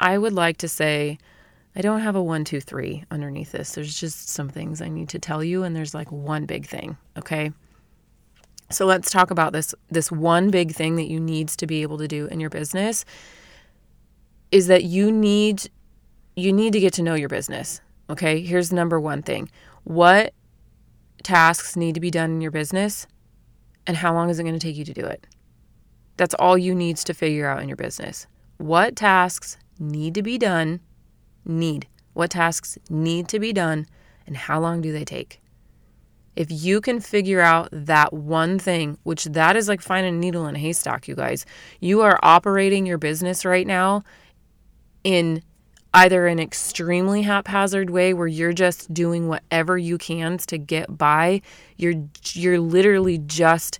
I 0.00 0.16
would 0.16 0.32
like 0.32 0.56
to 0.56 0.68
say, 0.68 1.18
I 1.76 1.82
don't 1.82 2.00
have 2.00 2.16
a 2.16 2.22
one, 2.22 2.44
two, 2.44 2.62
three 2.62 3.04
underneath 3.10 3.52
this. 3.52 3.72
There's 3.72 3.94
just 3.94 4.30
some 4.30 4.48
things 4.48 4.80
I 4.80 4.88
need 4.88 5.10
to 5.10 5.18
tell 5.18 5.44
you, 5.44 5.62
and 5.62 5.76
there's 5.76 5.92
like 5.92 6.10
one 6.10 6.46
big 6.46 6.66
thing, 6.66 6.96
okay? 7.18 7.52
So 8.70 8.86
let's 8.86 9.10
talk 9.10 9.30
about 9.30 9.52
this 9.52 9.74
this 9.90 10.10
one 10.10 10.50
big 10.50 10.72
thing 10.72 10.96
that 10.96 11.10
you 11.10 11.20
needs 11.20 11.56
to 11.56 11.66
be 11.66 11.82
able 11.82 11.98
to 11.98 12.08
do 12.08 12.26
in 12.26 12.40
your 12.40 12.50
business 12.50 13.04
is 14.50 14.68
that 14.68 14.84
you 14.84 15.12
need 15.12 15.68
you 16.36 16.52
need 16.52 16.72
to 16.72 16.80
get 16.80 16.94
to 16.94 17.02
know 17.02 17.14
your 17.14 17.28
business. 17.28 17.80
Okay, 18.10 18.42
here's 18.42 18.72
number 18.72 18.98
one 18.98 19.22
thing 19.22 19.48
what 19.84 20.34
tasks 21.22 21.76
need 21.76 21.94
to 21.94 22.00
be 22.00 22.10
done 22.10 22.32
in 22.32 22.40
your 22.40 22.50
business, 22.50 23.06
and 23.86 23.96
how 23.96 24.12
long 24.12 24.28
is 24.30 24.40
it 24.40 24.42
going 24.42 24.58
to 24.58 24.60
take 24.60 24.76
you 24.76 24.84
to 24.84 24.92
do 24.92 25.04
it? 25.04 25.26
That's 26.16 26.34
all 26.34 26.58
you 26.58 26.74
need 26.74 26.96
to 26.96 27.14
figure 27.14 27.48
out 27.48 27.62
in 27.62 27.68
your 27.68 27.76
business. 27.76 28.26
What 28.58 28.96
tasks 28.96 29.56
need 29.78 30.14
to 30.16 30.22
be 30.22 30.38
done? 30.38 30.80
Need. 31.44 31.86
What 32.12 32.30
tasks 32.30 32.76
need 32.90 33.28
to 33.28 33.38
be 33.38 33.52
done, 33.52 33.86
and 34.26 34.36
how 34.36 34.58
long 34.58 34.80
do 34.80 34.90
they 34.92 35.04
take? 35.04 35.40
If 36.34 36.48
you 36.50 36.80
can 36.80 36.98
figure 37.00 37.40
out 37.40 37.68
that 37.70 38.12
one 38.12 38.58
thing, 38.58 38.98
which 39.04 39.24
that 39.26 39.54
is 39.54 39.68
like 39.68 39.80
finding 39.80 40.16
a 40.16 40.18
needle 40.18 40.48
in 40.48 40.56
a 40.56 40.58
haystack, 40.58 41.06
you 41.06 41.14
guys, 41.14 41.46
you 41.78 42.00
are 42.00 42.18
operating 42.22 42.86
your 42.86 42.98
business 42.98 43.44
right 43.44 43.66
now 43.66 44.02
in 45.04 45.42
either 45.92 46.26
an 46.26 46.38
extremely 46.38 47.22
haphazard 47.22 47.90
way 47.90 48.14
where 48.14 48.26
you're 48.26 48.52
just 48.52 48.92
doing 48.94 49.28
whatever 49.28 49.76
you 49.76 49.98
can 49.98 50.38
to 50.38 50.58
get 50.58 50.96
by. 50.96 51.42
You're 51.76 52.04
you're 52.32 52.60
literally 52.60 53.18
just 53.18 53.78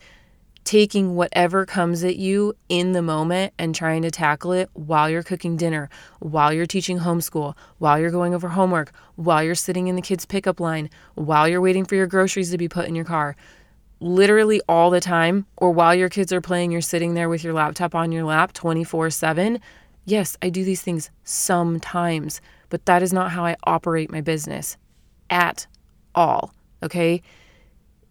taking 0.65 1.15
whatever 1.15 1.65
comes 1.65 2.05
at 2.05 2.17
you 2.17 2.55
in 2.69 2.93
the 2.93 3.03
moment 3.03 3.53
and 3.59 3.75
trying 3.75 4.03
to 4.03 4.11
tackle 4.11 4.53
it 4.53 4.69
while 4.75 5.09
you're 5.09 5.23
cooking 5.23 5.57
dinner, 5.57 5.89
while 6.19 6.53
you're 6.53 6.67
teaching 6.67 6.99
homeschool, 6.99 7.57
while 7.79 7.99
you're 7.99 8.11
going 8.11 8.35
over 8.35 8.51
homework, 8.51 8.93
while 9.17 9.43
you're 9.43 9.55
sitting 9.55 9.89
in 9.89 9.97
the 9.97 10.03
kids' 10.03 10.27
pickup 10.27 10.61
line, 10.61 10.91
while 11.15 11.49
you're 11.49 11.61
waiting 11.61 11.85
for 11.85 11.95
your 11.95 12.07
groceries 12.07 12.51
to 12.51 12.59
be 12.59 12.69
put 12.69 12.87
in 12.87 12.95
your 12.95 13.05
car. 13.05 13.37
Literally 14.01 14.61
all 14.69 14.91
the 14.91 15.01
time, 15.01 15.47
or 15.57 15.73
while 15.73 15.95
your 15.95 16.09
kids 16.09 16.33
are 16.33 16.41
playing, 16.41 16.71
you're 16.71 16.81
sitting 16.81 17.15
there 17.15 17.29
with 17.29 17.45
your 17.45 17.53
laptop 17.53 17.95
on 17.95 18.13
your 18.13 18.25
lap 18.25 18.53
24 18.53 19.11
7. 19.11 19.61
Yes, 20.05 20.37
I 20.43 20.51
do 20.51 20.65
these 20.65 20.83
things 20.83 21.11
sometimes, 21.25 22.41
but 22.69 22.87
that 22.87 23.03
is 23.03 23.13
not 23.13 23.33
how 23.33 23.45
I 23.45 23.57
operate 23.65 24.11
my 24.11 24.21
business 24.21 24.77
at 25.29 25.67
all. 26.15 26.53
Okay 26.83 27.23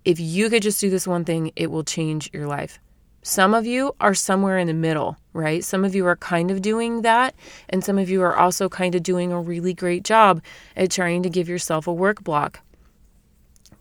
if 0.05 0.19
you 0.19 0.49
could 0.49 0.63
just 0.63 0.79
do 0.79 0.89
this 0.89 1.07
one 1.07 1.25
thing, 1.25 1.51
it 1.55 1.69
will 1.69 1.83
change 1.83 2.29
your 2.33 2.47
life. 2.47 2.79
Some 3.21 3.53
of 3.53 3.65
you 3.65 3.95
are 3.99 4.13
somewhere 4.13 4.57
in 4.57 4.67
the 4.67 4.73
middle, 4.73 5.17
right? 5.33 5.63
Some 5.63 5.83
of 5.83 5.93
you 5.93 6.05
are 6.07 6.15
kind 6.15 6.49
of 6.51 6.61
doing 6.61 7.01
that, 7.01 7.35
and 7.67 7.83
some 7.83 7.99
of 7.99 8.09
you 8.09 8.21
are 8.23 8.35
also 8.35 8.69
kind 8.69 8.95
of 8.95 9.03
doing 9.03 9.31
a 9.31 9.41
really 9.41 9.73
great 9.73 10.03
job 10.03 10.41
at 10.75 10.89
trying 10.89 11.21
to 11.23 11.29
give 11.29 11.49
yourself 11.49 11.85
a 11.85 11.93
work 11.93 12.23
block. 12.23 12.61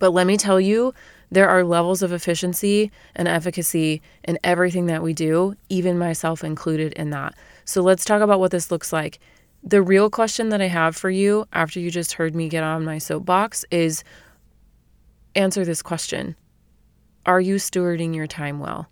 But 0.01 0.11
let 0.11 0.27
me 0.27 0.37
tell 0.37 0.61
you, 0.61 0.93
there 1.31 1.49
are 1.49 1.63
levels 1.63 2.03
of 2.03 2.13
efficiency 2.13 2.91
and 3.15 3.29
efficacy 3.29 4.03
in 4.25 4.39
everything 4.43 4.87
that 4.87 5.03
we 5.03 5.13
do, 5.13 5.55
even 5.69 5.99
myself 5.99 6.43
included 6.43 6.93
in 6.95 7.11
that. 7.11 7.35
So 7.69 7.83
let's 7.83 8.07
talk 8.07 8.23
about 8.23 8.41
what 8.41 8.51
this 8.51 8.71
looks 8.71 8.95
like. 8.95 9.19
The 9.63 9.83
real 9.83 10.09
question 10.09 10.49
that 10.49 10.63
I 10.63 10.69
have 10.69 10.97
for 10.97 11.11
you 11.11 11.45
after 11.53 11.79
you 11.79 11.91
just 11.91 12.15
heard 12.15 12.35
me 12.35 12.49
get 12.49 12.65
on 12.65 12.83
my 12.83 12.97
soapbox 12.97 13.63
is 13.71 14.03
answer 15.35 15.67
this 15.67 15.83
question 15.83 16.35
Are 17.27 17.43
you 17.43 17.57
stewarding 17.57 18.15
your 18.15 18.27
time 18.27 18.59
well? 18.59 18.89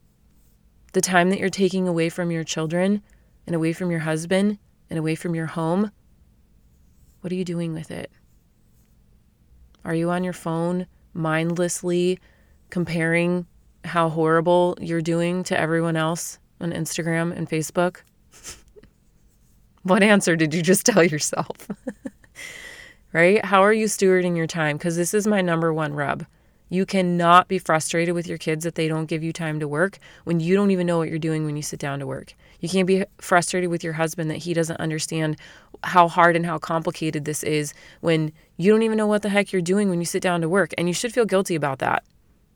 The 0.92 1.00
time 1.00 1.30
that 1.30 1.38
you're 1.38 1.48
taking 1.48 1.88
away 1.88 2.10
from 2.10 2.30
your 2.30 2.44
children 2.44 3.00
and 3.46 3.56
away 3.56 3.72
from 3.72 3.90
your 3.90 4.00
husband 4.00 4.58
and 4.90 4.98
away 4.98 5.14
from 5.14 5.34
your 5.34 5.46
home, 5.46 5.90
what 7.22 7.32
are 7.32 7.36
you 7.36 7.46
doing 7.46 7.72
with 7.72 7.90
it? 7.90 8.10
Are 9.86 9.94
you 9.94 10.10
on 10.10 10.22
your 10.22 10.34
phone 10.34 10.86
mindlessly 11.14 12.18
comparing 12.68 13.46
how 13.84 14.10
horrible 14.10 14.76
you're 14.82 15.00
doing 15.00 15.44
to 15.44 15.58
everyone 15.58 15.96
else 15.96 16.38
on 16.60 16.72
Instagram 16.72 17.34
and 17.34 17.48
Facebook? 17.48 18.02
What 19.86 20.02
answer 20.02 20.36
did 20.36 20.52
you 20.52 20.62
just 20.62 20.86
tell 20.86 21.04
yourself? 21.04 21.68
right? 23.12 23.44
How 23.44 23.62
are 23.62 23.72
you 23.72 23.86
stewarding 23.86 24.36
your 24.36 24.46
time? 24.46 24.76
Because 24.76 24.96
this 24.96 25.14
is 25.14 25.26
my 25.26 25.40
number 25.40 25.72
one 25.72 25.94
rub. 25.94 26.26
You 26.68 26.84
cannot 26.84 27.46
be 27.46 27.60
frustrated 27.60 28.14
with 28.14 28.26
your 28.26 28.38
kids 28.38 28.64
that 28.64 28.74
they 28.74 28.88
don't 28.88 29.06
give 29.06 29.22
you 29.22 29.32
time 29.32 29.60
to 29.60 29.68
work 29.68 29.98
when 30.24 30.40
you 30.40 30.56
don't 30.56 30.72
even 30.72 30.86
know 30.86 30.98
what 30.98 31.08
you're 31.08 31.18
doing 31.18 31.44
when 31.44 31.56
you 31.56 31.62
sit 31.62 31.78
down 31.78 32.00
to 32.00 32.06
work. 32.06 32.34
You 32.58 32.68
can't 32.68 32.88
be 32.88 33.04
frustrated 33.18 33.70
with 33.70 33.84
your 33.84 33.92
husband 33.92 34.30
that 34.30 34.38
he 34.38 34.52
doesn't 34.52 34.80
understand 34.80 35.36
how 35.84 36.08
hard 36.08 36.34
and 36.34 36.44
how 36.44 36.58
complicated 36.58 37.24
this 37.24 37.44
is 37.44 37.72
when 38.00 38.32
you 38.56 38.72
don't 38.72 38.82
even 38.82 38.98
know 38.98 39.06
what 39.06 39.22
the 39.22 39.28
heck 39.28 39.52
you're 39.52 39.62
doing 39.62 39.88
when 39.88 40.00
you 40.00 40.04
sit 40.04 40.22
down 40.22 40.40
to 40.40 40.48
work. 40.48 40.72
And 40.76 40.88
you 40.88 40.94
should 40.94 41.12
feel 41.12 41.24
guilty 41.24 41.54
about 41.54 41.78
that. 41.78 42.02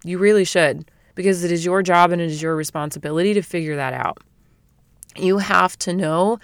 You 0.03 0.19
really 0.19 0.45
should, 0.45 0.91
because 1.15 1.45
it 1.45 1.53
is 1.53 1.65
your 1.65 1.83
job 1.83 2.11
and 2.11 2.21
it 2.21 2.31
is 2.31 2.43
your 2.43 2.57
responsibility 2.57 3.33
to 3.35 3.43
figure 3.43 3.77
that 3.77 3.93
out. 3.93 4.19
You 5.17 5.39
have 5.39 5.79
to 5.81 5.93
know 5.93 6.41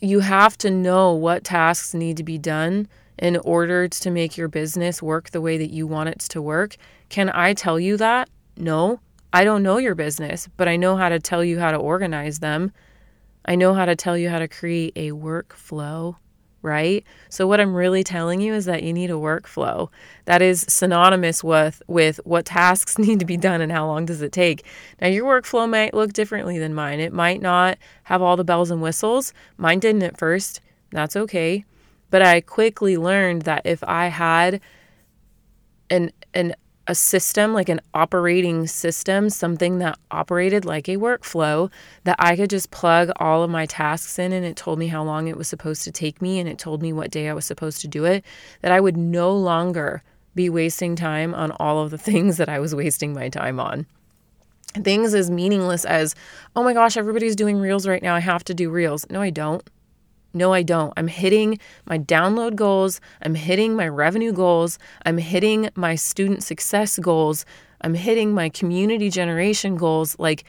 you 0.00 0.20
have 0.20 0.56
to 0.58 0.70
know 0.70 1.12
what 1.12 1.44
tasks 1.44 1.94
need 1.94 2.16
to 2.16 2.24
be 2.24 2.38
done 2.38 2.88
in 3.18 3.36
order 3.38 3.86
to 3.86 4.10
make 4.10 4.36
your 4.36 4.48
business 4.48 5.02
work 5.02 5.30
the 5.30 5.40
way 5.40 5.58
that 5.58 5.70
you 5.70 5.86
want 5.86 6.08
it 6.08 6.18
to 6.20 6.40
work. 6.40 6.76
Can 7.10 7.30
I 7.34 7.52
tell 7.52 7.78
you 7.78 7.96
that? 7.98 8.30
No. 8.56 9.00
I 9.32 9.44
don't 9.44 9.62
know 9.62 9.76
your 9.76 9.94
business, 9.94 10.48
but 10.56 10.68
I 10.68 10.76
know 10.76 10.96
how 10.96 11.08
to 11.08 11.20
tell 11.20 11.44
you 11.44 11.60
how 11.60 11.70
to 11.70 11.76
organize 11.76 12.40
them. 12.40 12.72
I 13.44 13.54
know 13.54 13.74
how 13.74 13.84
to 13.84 13.94
tell 13.94 14.16
you 14.16 14.28
how 14.28 14.38
to 14.38 14.48
create 14.48 14.92
a 14.96 15.12
workflow, 15.12 16.16
right? 16.62 17.04
So 17.28 17.46
what 17.46 17.60
I'm 17.60 17.74
really 17.74 18.04
telling 18.04 18.40
you 18.40 18.54
is 18.54 18.64
that 18.66 18.82
you 18.82 18.92
need 18.92 19.10
a 19.10 19.14
workflow 19.14 19.88
that 20.26 20.42
is 20.42 20.64
synonymous 20.68 21.42
with 21.42 21.82
with 21.86 22.20
what 22.24 22.44
tasks 22.44 22.98
need 22.98 23.20
to 23.20 23.26
be 23.26 23.36
done 23.36 23.60
and 23.60 23.72
how 23.72 23.86
long 23.86 24.06
does 24.06 24.22
it 24.22 24.32
take. 24.32 24.64
Now 25.00 25.08
your 25.08 25.24
workflow 25.24 25.68
might 25.68 25.94
look 25.94 26.12
differently 26.12 26.58
than 26.58 26.74
mine. 26.74 27.00
It 27.00 27.12
might 27.12 27.40
not 27.40 27.78
have 28.04 28.22
all 28.22 28.36
the 28.36 28.44
bells 28.44 28.70
and 28.70 28.82
whistles. 28.82 29.32
Mine 29.56 29.78
didn't 29.78 30.02
at 30.02 30.18
first. 30.18 30.60
That's 30.90 31.16
okay. 31.16 31.64
But 32.10 32.22
I 32.22 32.40
quickly 32.40 32.96
learned 32.96 33.42
that 33.42 33.62
if 33.64 33.82
I 33.84 34.06
had 34.08 34.60
an 35.88 36.12
an 36.34 36.54
a 36.90 36.94
system 36.94 37.54
like 37.54 37.68
an 37.68 37.80
operating 37.94 38.66
system, 38.66 39.30
something 39.30 39.78
that 39.78 39.96
operated 40.10 40.64
like 40.64 40.88
a 40.88 40.96
workflow 40.96 41.70
that 42.02 42.16
I 42.18 42.34
could 42.34 42.50
just 42.50 42.72
plug 42.72 43.12
all 43.14 43.44
of 43.44 43.50
my 43.50 43.64
tasks 43.64 44.18
in 44.18 44.32
and 44.32 44.44
it 44.44 44.56
told 44.56 44.80
me 44.80 44.88
how 44.88 45.04
long 45.04 45.28
it 45.28 45.36
was 45.36 45.46
supposed 45.46 45.84
to 45.84 45.92
take 45.92 46.20
me 46.20 46.40
and 46.40 46.48
it 46.48 46.58
told 46.58 46.82
me 46.82 46.92
what 46.92 47.12
day 47.12 47.28
I 47.28 47.32
was 47.32 47.46
supposed 47.46 47.80
to 47.82 47.88
do 47.88 48.04
it, 48.06 48.24
that 48.62 48.72
I 48.72 48.80
would 48.80 48.96
no 48.96 49.32
longer 49.32 50.02
be 50.34 50.50
wasting 50.50 50.96
time 50.96 51.32
on 51.32 51.52
all 51.52 51.78
of 51.78 51.92
the 51.92 51.98
things 52.10 52.38
that 52.38 52.48
I 52.48 52.58
was 52.58 52.74
wasting 52.74 53.14
my 53.14 53.28
time 53.28 53.60
on 53.60 53.86
things 54.74 55.14
as 55.14 55.30
meaningless 55.30 55.84
as, 55.84 56.14
oh 56.54 56.62
my 56.62 56.72
gosh, 56.72 56.96
everybody's 56.96 57.34
doing 57.34 57.58
reels 57.58 57.88
right 57.88 58.02
now. 58.02 58.14
I 58.14 58.20
have 58.20 58.44
to 58.44 58.54
do 58.54 58.70
reels. 58.70 59.04
No, 59.10 59.20
I 59.20 59.30
don't. 59.30 59.68
No, 60.32 60.52
I 60.52 60.62
don't. 60.62 60.92
I'm 60.96 61.08
hitting 61.08 61.58
my 61.86 61.98
download 61.98 62.54
goals. 62.54 63.00
I'm 63.22 63.34
hitting 63.34 63.74
my 63.74 63.88
revenue 63.88 64.32
goals. 64.32 64.78
I'm 65.04 65.18
hitting 65.18 65.70
my 65.74 65.96
student 65.96 66.44
success 66.44 66.98
goals. 66.98 67.44
I'm 67.80 67.94
hitting 67.94 68.32
my 68.32 68.48
community 68.48 69.10
generation 69.10 69.76
goals. 69.76 70.16
Like, 70.18 70.44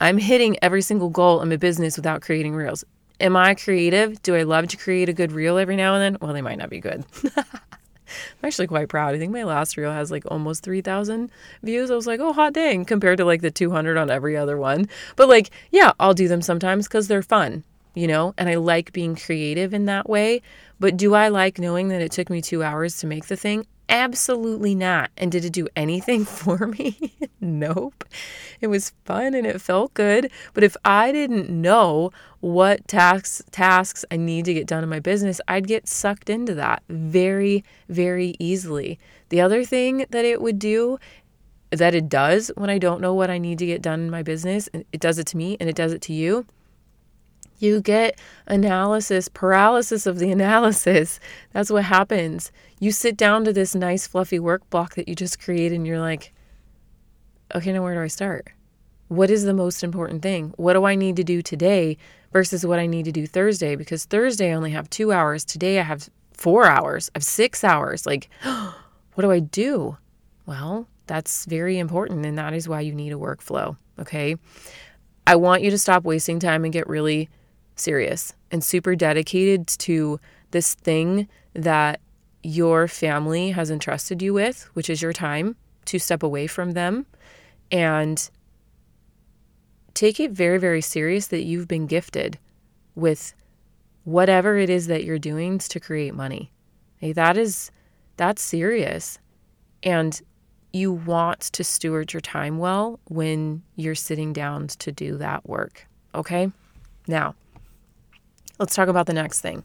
I'm 0.00 0.18
hitting 0.18 0.56
every 0.60 0.82
single 0.82 1.08
goal 1.08 1.40
in 1.40 1.48
my 1.48 1.56
business 1.56 1.96
without 1.96 2.20
creating 2.20 2.54
reels. 2.54 2.84
Am 3.20 3.36
I 3.36 3.54
creative? 3.54 4.20
Do 4.22 4.34
I 4.34 4.42
love 4.42 4.68
to 4.68 4.76
create 4.76 5.08
a 5.08 5.12
good 5.12 5.32
reel 5.32 5.58
every 5.58 5.76
now 5.76 5.94
and 5.94 6.02
then? 6.02 6.18
Well, 6.20 6.32
they 6.32 6.42
might 6.42 6.58
not 6.58 6.70
be 6.70 6.80
good. 6.80 7.04
I'm 7.36 8.46
actually 8.46 8.66
quite 8.66 8.88
proud. 8.88 9.14
I 9.14 9.18
think 9.18 9.32
my 9.32 9.44
last 9.44 9.76
reel 9.76 9.92
has 9.92 10.10
like 10.10 10.24
almost 10.26 10.64
3,000 10.64 11.30
views. 11.62 11.90
I 11.90 11.94
was 11.94 12.06
like, 12.06 12.20
oh, 12.20 12.32
hot 12.32 12.54
dang, 12.54 12.84
compared 12.84 13.18
to 13.18 13.24
like 13.24 13.40
the 13.40 13.50
200 13.50 13.96
on 13.96 14.10
every 14.10 14.36
other 14.36 14.56
one. 14.56 14.88
But 15.16 15.28
like, 15.28 15.50
yeah, 15.70 15.92
I'll 16.00 16.14
do 16.14 16.28
them 16.28 16.42
sometimes 16.42 16.88
because 16.88 17.08
they're 17.08 17.22
fun 17.22 17.62
you 17.94 18.06
know, 18.06 18.34
and 18.38 18.48
I 18.48 18.54
like 18.54 18.92
being 18.92 19.16
creative 19.16 19.74
in 19.74 19.86
that 19.86 20.08
way. 20.08 20.42
But 20.78 20.96
do 20.96 21.14
I 21.14 21.28
like 21.28 21.58
knowing 21.58 21.88
that 21.88 22.00
it 22.00 22.12
took 22.12 22.30
me 22.30 22.40
two 22.40 22.62
hours 22.62 22.96
to 22.98 23.06
make 23.06 23.26
the 23.26 23.36
thing? 23.36 23.66
Absolutely 23.88 24.76
not. 24.76 25.10
And 25.16 25.32
did 25.32 25.44
it 25.44 25.52
do 25.52 25.68
anything 25.74 26.24
for 26.24 26.66
me? 26.66 27.12
nope. 27.40 28.04
It 28.60 28.68
was 28.68 28.92
fun 29.04 29.34
and 29.34 29.46
it 29.46 29.60
felt 29.60 29.92
good. 29.94 30.30
But 30.54 30.62
if 30.62 30.76
I 30.84 31.10
didn't 31.10 31.50
know 31.50 32.12
what 32.38 32.86
tasks 32.86 33.42
tasks 33.50 34.04
I 34.10 34.16
need 34.16 34.44
to 34.44 34.54
get 34.54 34.66
done 34.66 34.84
in 34.84 34.88
my 34.88 35.00
business, 35.00 35.40
I'd 35.48 35.66
get 35.66 35.88
sucked 35.88 36.30
into 36.30 36.54
that 36.54 36.82
very, 36.88 37.64
very 37.88 38.36
easily. 38.38 38.98
The 39.28 39.40
other 39.40 39.64
thing 39.64 40.06
that 40.10 40.24
it 40.24 40.40
would 40.40 40.58
do 40.58 40.98
that 41.70 41.94
it 41.94 42.08
does 42.08 42.50
when 42.56 42.70
I 42.70 42.78
don't 42.78 43.00
know 43.00 43.14
what 43.14 43.30
I 43.30 43.38
need 43.38 43.58
to 43.58 43.66
get 43.66 43.82
done 43.82 44.00
in 44.00 44.10
my 44.10 44.22
business, 44.22 44.68
it 44.72 45.00
does 45.00 45.18
it 45.18 45.26
to 45.28 45.36
me 45.36 45.56
and 45.60 45.68
it 45.68 45.76
does 45.76 45.92
it 45.92 46.02
to 46.02 46.12
you 46.12 46.46
you 47.60 47.80
get 47.80 48.18
analysis, 48.46 49.28
paralysis 49.28 50.06
of 50.06 50.18
the 50.18 50.30
analysis. 50.38 51.20
That's 51.52 51.70
what 51.70 51.84
happens. 51.84 52.50
You 52.80 52.90
sit 52.90 53.16
down 53.16 53.44
to 53.44 53.52
this 53.52 53.74
nice, 53.74 54.06
fluffy 54.06 54.38
work 54.38 54.68
block 54.70 54.94
that 54.94 55.08
you 55.08 55.14
just 55.14 55.40
create, 55.40 55.72
and 55.72 55.86
you're 55.86 56.00
like, 56.00 56.32
okay, 57.54 57.72
now 57.72 57.82
where 57.82 57.94
do 57.94 58.00
I 58.00 58.08
start? 58.08 58.48
What 59.08 59.30
is 59.30 59.44
the 59.44 59.54
most 59.54 59.82
important 59.82 60.22
thing? 60.22 60.54
What 60.56 60.74
do 60.74 60.84
I 60.84 60.94
need 60.94 61.16
to 61.16 61.24
do 61.24 61.42
today 61.42 61.96
versus 62.32 62.64
what 62.64 62.78
I 62.78 62.86
need 62.86 63.04
to 63.06 63.12
do 63.12 63.26
Thursday? 63.26 63.74
Because 63.74 64.04
Thursday 64.04 64.52
I 64.52 64.54
only 64.54 64.70
have 64.70 64.88
two 64.88 65.12
hours. 65.12 65.44
Today 65.44 65.80
I 65.80 65.82
have 65.82 66.08
four 66.32 66.66
hours. 66.66 67.10
I 67.14 67.18
have 67.18 67.24
six 67.24 67.64
hours. 67.64 68.06
Like, 68.06 68.30
what 68.42 69.22
do 69.22 69.30
I 69.30 69.40
do? 69.40 69.98
Well, 70.46 70.86
that's 71.06 71.44
very 71.44 71.78
important. 71.78 72.24
And 72.24 72.38
that 72.38 72.54
is 72.54 72.68
why 72.68 72.80
you 72.80 72.94
need 72.94 73.12
a 73.12 73.16
workflow. 73.16 73.76
Okay. 73.98 74.36
I 75.26 75.36
want 75.36 75.62
you 75.62 75.70
to 75.70 75.78
stop 75.78 76.04
wasting 76.04 76.38
time 76.38 76.64
and 76.64 76.72
get 76.72 76.88
really 76.88 77.28
serious 77.80 78.34
and 78.50 78.62
super 78.62 78.94
dedicated 78.94 79.66
to 79.66 80.20
this 80.50 80.74
thing 80.74 81.28
that 81.54 82.00
your 82.42 82.88
family 82.88 83.50
has 83.50 83.70
entrusted 83.70 84.22
you 84.22 84.32
with, 84.32 84.68
which 84.74 84.88
is 84.88 85.02
your 85.02 85.12
time 85.12 85.56
to 85.86 85.98
step 85.98 86.22
away 86.22 86.46
from 86.46 86.72
them 86.72 87.06
and 87.70 88.30
take 89.94 90.20
it 90.20 90.30
very, 90.30 90.58
very 90.58 90.80
serious 90.80 91.26
that 91.28 91.42
you've 91.42 91.68
been 91.68 91.86
gifted 91.86 92.38
with 92.94 93.34
whatever 94.04 94.56
it 94.56 94.70
is 94.70 94.86
that 94.86 95.04
you're 95.04 95.18
doing 95.18 95.58
to 95.58 95.80
create 95.80 96.14
money. 96.14 96.50
Hey, 96.96 97.12
that 97.12 97.36
is 97.36 97.70
that's 98.16 98.42
serious. 98.42 99.18
And 99.82 100.20
you 100.72 100.92
want 100.92 101.40
to 101.40 101.64
steward 101.64 102.12
your 102.12 102.20
time 102.20 102.58
well 102.58 103.00
when 103.08 103.62
you're 103.76 103.94
sitting 103.94 104.32
down 104.32 104.68
to 104.68 104.92
do 104.92 105.16
that 105.16 105.48
work. 105.48 105.86
Okay? 106.14 106.52
Now, 107.06 107.34
let's 108.60 108.74
talk 108.76 108.88
about 108.88 109.06
the 109.06 109.12
next 109.12 109.40
thing. 109.40 109.64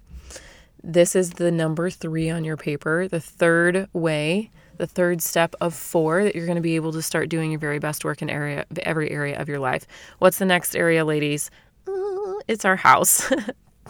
This 0.81 1.15
is 1.15 1.31
the 1.31 1.51
number 1.51 1.89
three 1.89 2.29
on 2.29 2.43
your 2.43 2.57
paper, 2.57 3.07
the 3.07 3.19
third 3.19 3.89
way, 3.93 4.49
the 4.77 4.87
third 4.87 5.21
step 5.21 5.53
of 5.59 5.73
four 5.73 6.23
that 6.23 6.35
you're 6.35 6.45
going 6.45 6.55
to 6.55 6.61
be 6.61 6.75
able 6.75 6.93
to 6.93 7.01
start 7.01 7.29
doing 7.29 7.51
your 7.51 7.59
very 7.59 7.79
best 7.79 8.05
work 8.05 8.21
in 8.21 8.29
area 8.29 8.65
every 8.83 9.11
area 9.11 9.39
of 9.39 9.49
your 9.49 9.59
life. 9.59 9.85
What's 10.19 10.37
the 10.37 10.45
next 10.45 10.75
area, 10.75 11.03
ladies? 11.03 11.51
Uh, 11.87 12.39
it's 12.47 12.65
our 12.65 12.77
house. 12.77 13.31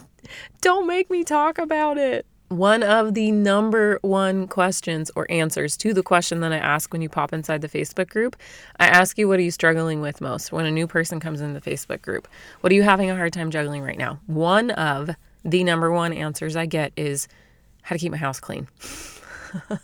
Don't 0.60 0.86
make 0.86 1.08
me 1.08 1.22
talk 1.22 1.58
about 1.58 1.98
it. 1.98 2.26
One 2.48 2.82
of 2.82 3.14
the 3.14 3.32
number 3.32 3.98
one 4.02 4.46
questions 4.46 5.10
or 5.16 5.26
answers 5.30 5.76
to 5.78 5.92
the 5.92 6.02
question 6.02 6.40
that 6.40 6.52
I 6.52 6.58
ask 6.58 6.92
when 6.92 7.02
you 7.02 7.08
pop 7.08 7.32
inside 7.32 7.60
the 7.60 7.68
Facebook 7.68 8.08
group, 8.08 8.36
I 8.78 8.86
ask 8.86 9.18
you, 9.18 9.26
what 9.26 9.38
are 9.38 9.42
you 9.42 9.50
struggling 9.50 10.00
with 10.00 10.20
most 10.20 10.52
when 10.52 10.64
a 10.64 10.70
new 10.70 10.86
person 10.86 11.18
comes 11.18 11.40
in 11.40 11.54
the 11.54 11.60
Facebook 11.60 12.02
group? 12.02 12.28
What 12.60 12.72
are 12.72 12.76
you 12.76 12.84
having 12.84 13.10
a 13.10 13.16
hard 13.16 13.32
time 13.32 13.50
juggling 13.50 13.82
right 13.82 13.98
now? 13.98 14.20
One 14.26 14.70
of 14.70 15.10
the 15.44 15.64
number 15.64 15.90
one 15.90 16.12
answers 16.12 16.54
I 16.54 16.66
get 16.66 16.92
is 16.96 17.26
how 17.82 17.94
to 17.94 17.98
keep 17.98 18.12
my 18.12 18.18
house 18.18 18.40
clean. 18.40 18.68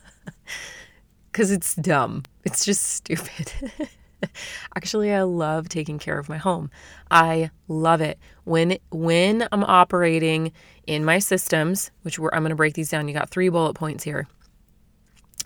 Because 1.33 1.50
it's 1.50 1.75
dumb. 1.75 2.25
It's 2.45 2.64
just 2.64 2.83
stupid. 2.83 3.52
Actually, 4.76 5.12
I 5.12 5.23
love 5.23 5.69
taking 5.69 5.99
care 5.99 6.19
of 6.19 6.29
my 6.29 6.37
home. 6.37 6.71
I 7.11 7.50
love 7.69 8.00
it. 8.00 8.19
When 8.45 8.79
when 8.91 9.49
I'm 9.52 9.64
operating 9.64 10.52
in 10.87 11.05
my 11.05 11.19
systems, 11.19 11.91
which 12.02 12.19
we're, 12.19 12.31
I'm 12.33 12.43
going 12.43 12.50
to 12.50 12.57
break 12.57 12.75
these 12.75 12.91
down. 12.91 13.09
You 13.09 13.14
got 13.14 13.31
three 13.31 13.49
bullet 13.49 13.75
points 13.75 14.05
here. 14.05 14.26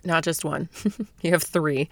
Not 0.04 0.24
just 0.24 0.44
one. 0.44 0.68
you 1.20 1.32
have 1.32 1.42
three, 1.42 1.88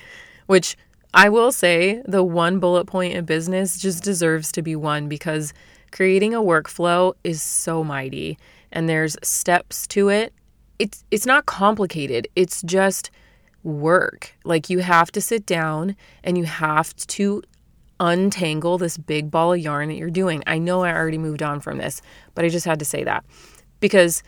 which 0.47 0.77
I 1.13 1.29
will 1.29 1.53
say 1.53 2.03
the 2.07 2.25
one 2.25 2.59
bullet 2.59 2.87
point 2.87 3.15
in 3.15 3.25
business 3.25 3.79
just 3.79 4.03
deserves 4.03 4.51
to 4.53 4.63
be 4.63 4.77
one 4.77 5.09
because 5.09 5.53
creating 5.93 6.35
a 6.35 6.41
workflow 6.41 7.15
is 7.23 7.41
so 7.41 7.85
mighty 7.85 8.39
and 8.73 8.89
there's 8.89 9.17
steps 9.23 9.87
to 9.89 10.09
it. 10.09 10.33
It's 10.79 11.05
it's 11.11 11.27
not 11.27 11.47
complicated. 11.47 12.27
It's 12.35 12.63
just 12.63 13.11
work. 13.65 14.35
Like 14.45 14.71
you 14.71 14.79
have 14.79 15.11
to 15.13 15.21
sit 15.21 15.47
down 15.47 15.97
and 16.23 16.39
you 16.39 16.45
have 16.45 16.95
to 16.95 17.43
untangle 17.99 18.79
this 18.79 18.99
big 18.99 19.31
ball 19.31 19.55
of 19.55 19.59
yarn 19.59 19.89
that 19.89 19.95
you're 19.95 20.11
doing. 20.11 20.43
I 20.47 20.59
know 20.59 20.85
I 20.85 20.93
already 20.93 21.19
moved 21.19 21.43
on 21.43 21.61
from 21.61 21.79
this, 21.79 22.03
but 22.35 22.45
I 22.45 22.49
just 22.49 22.67
had 22.67 22.79
to 22.79 22.85
say 22.85 23.03
that 23.05 23.25
because 23.81 24.23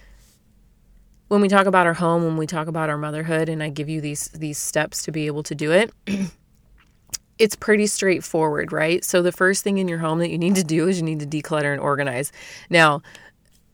when 1.28 1.40
we 1.40 1.48
talk 1.48 1.66
about 1.66 1.86
our 1.86 1.94
home, 1.94 2.24
when 2.24 2.36
we 2.36 2.46
talk 2.46 2.68
about 2.68 2.88
our 2.88 2.98
motherhood 2.98 3.48
and 3.48 3.62
I 3.62 3.68
give 3.68 3.88
you 3.88 4.00
these 4.00 4.28
these 4.28 4.58
steps 4.58 5.02
to 5.04 5.12
be 5.12 5.26
able 5.26 5.42
to 5.44 5.54
do 5.54 5.72
it, 5.72 5.92
it's 7.38 7.56
pretty 7.56 7.86
straightforward, 7.86 8.72
right? 8.72 9.04
So 9.04 9.22
the 9.22 9.32
first 9.32 9.64
thing 9.64 9.78
in 9.78 9.88
your 9.88 9.98
home 9.98 10.20
that 10.20 10.30
you 10.30 10.38
need 10.38 10.54
to 10.54 10.64
do 10.64 10.88
is 10.88 10.98
you 10.98 11.04
need 11.04 11.20
to 11.20 11.26
declutter 11.26 11.72
and 11.72 11.80
organize. 11.80 12.32
Now, 12.70 13.02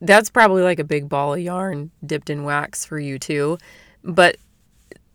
that's 0.01 0.31
probably 0.31 0.63
like 0.63 0.79
a 0.79 0.85
big 0.85 1.09
ball 1.09 1.35
of 1.35 1.41
yarn 1.41 1.91
dipped 2.05 2.31
in 2.31 2.45
wax 2.45 2.85
for 2.85 2.99
you 2.99 3.19
too, 3.19 3.59
but 4.03 4.37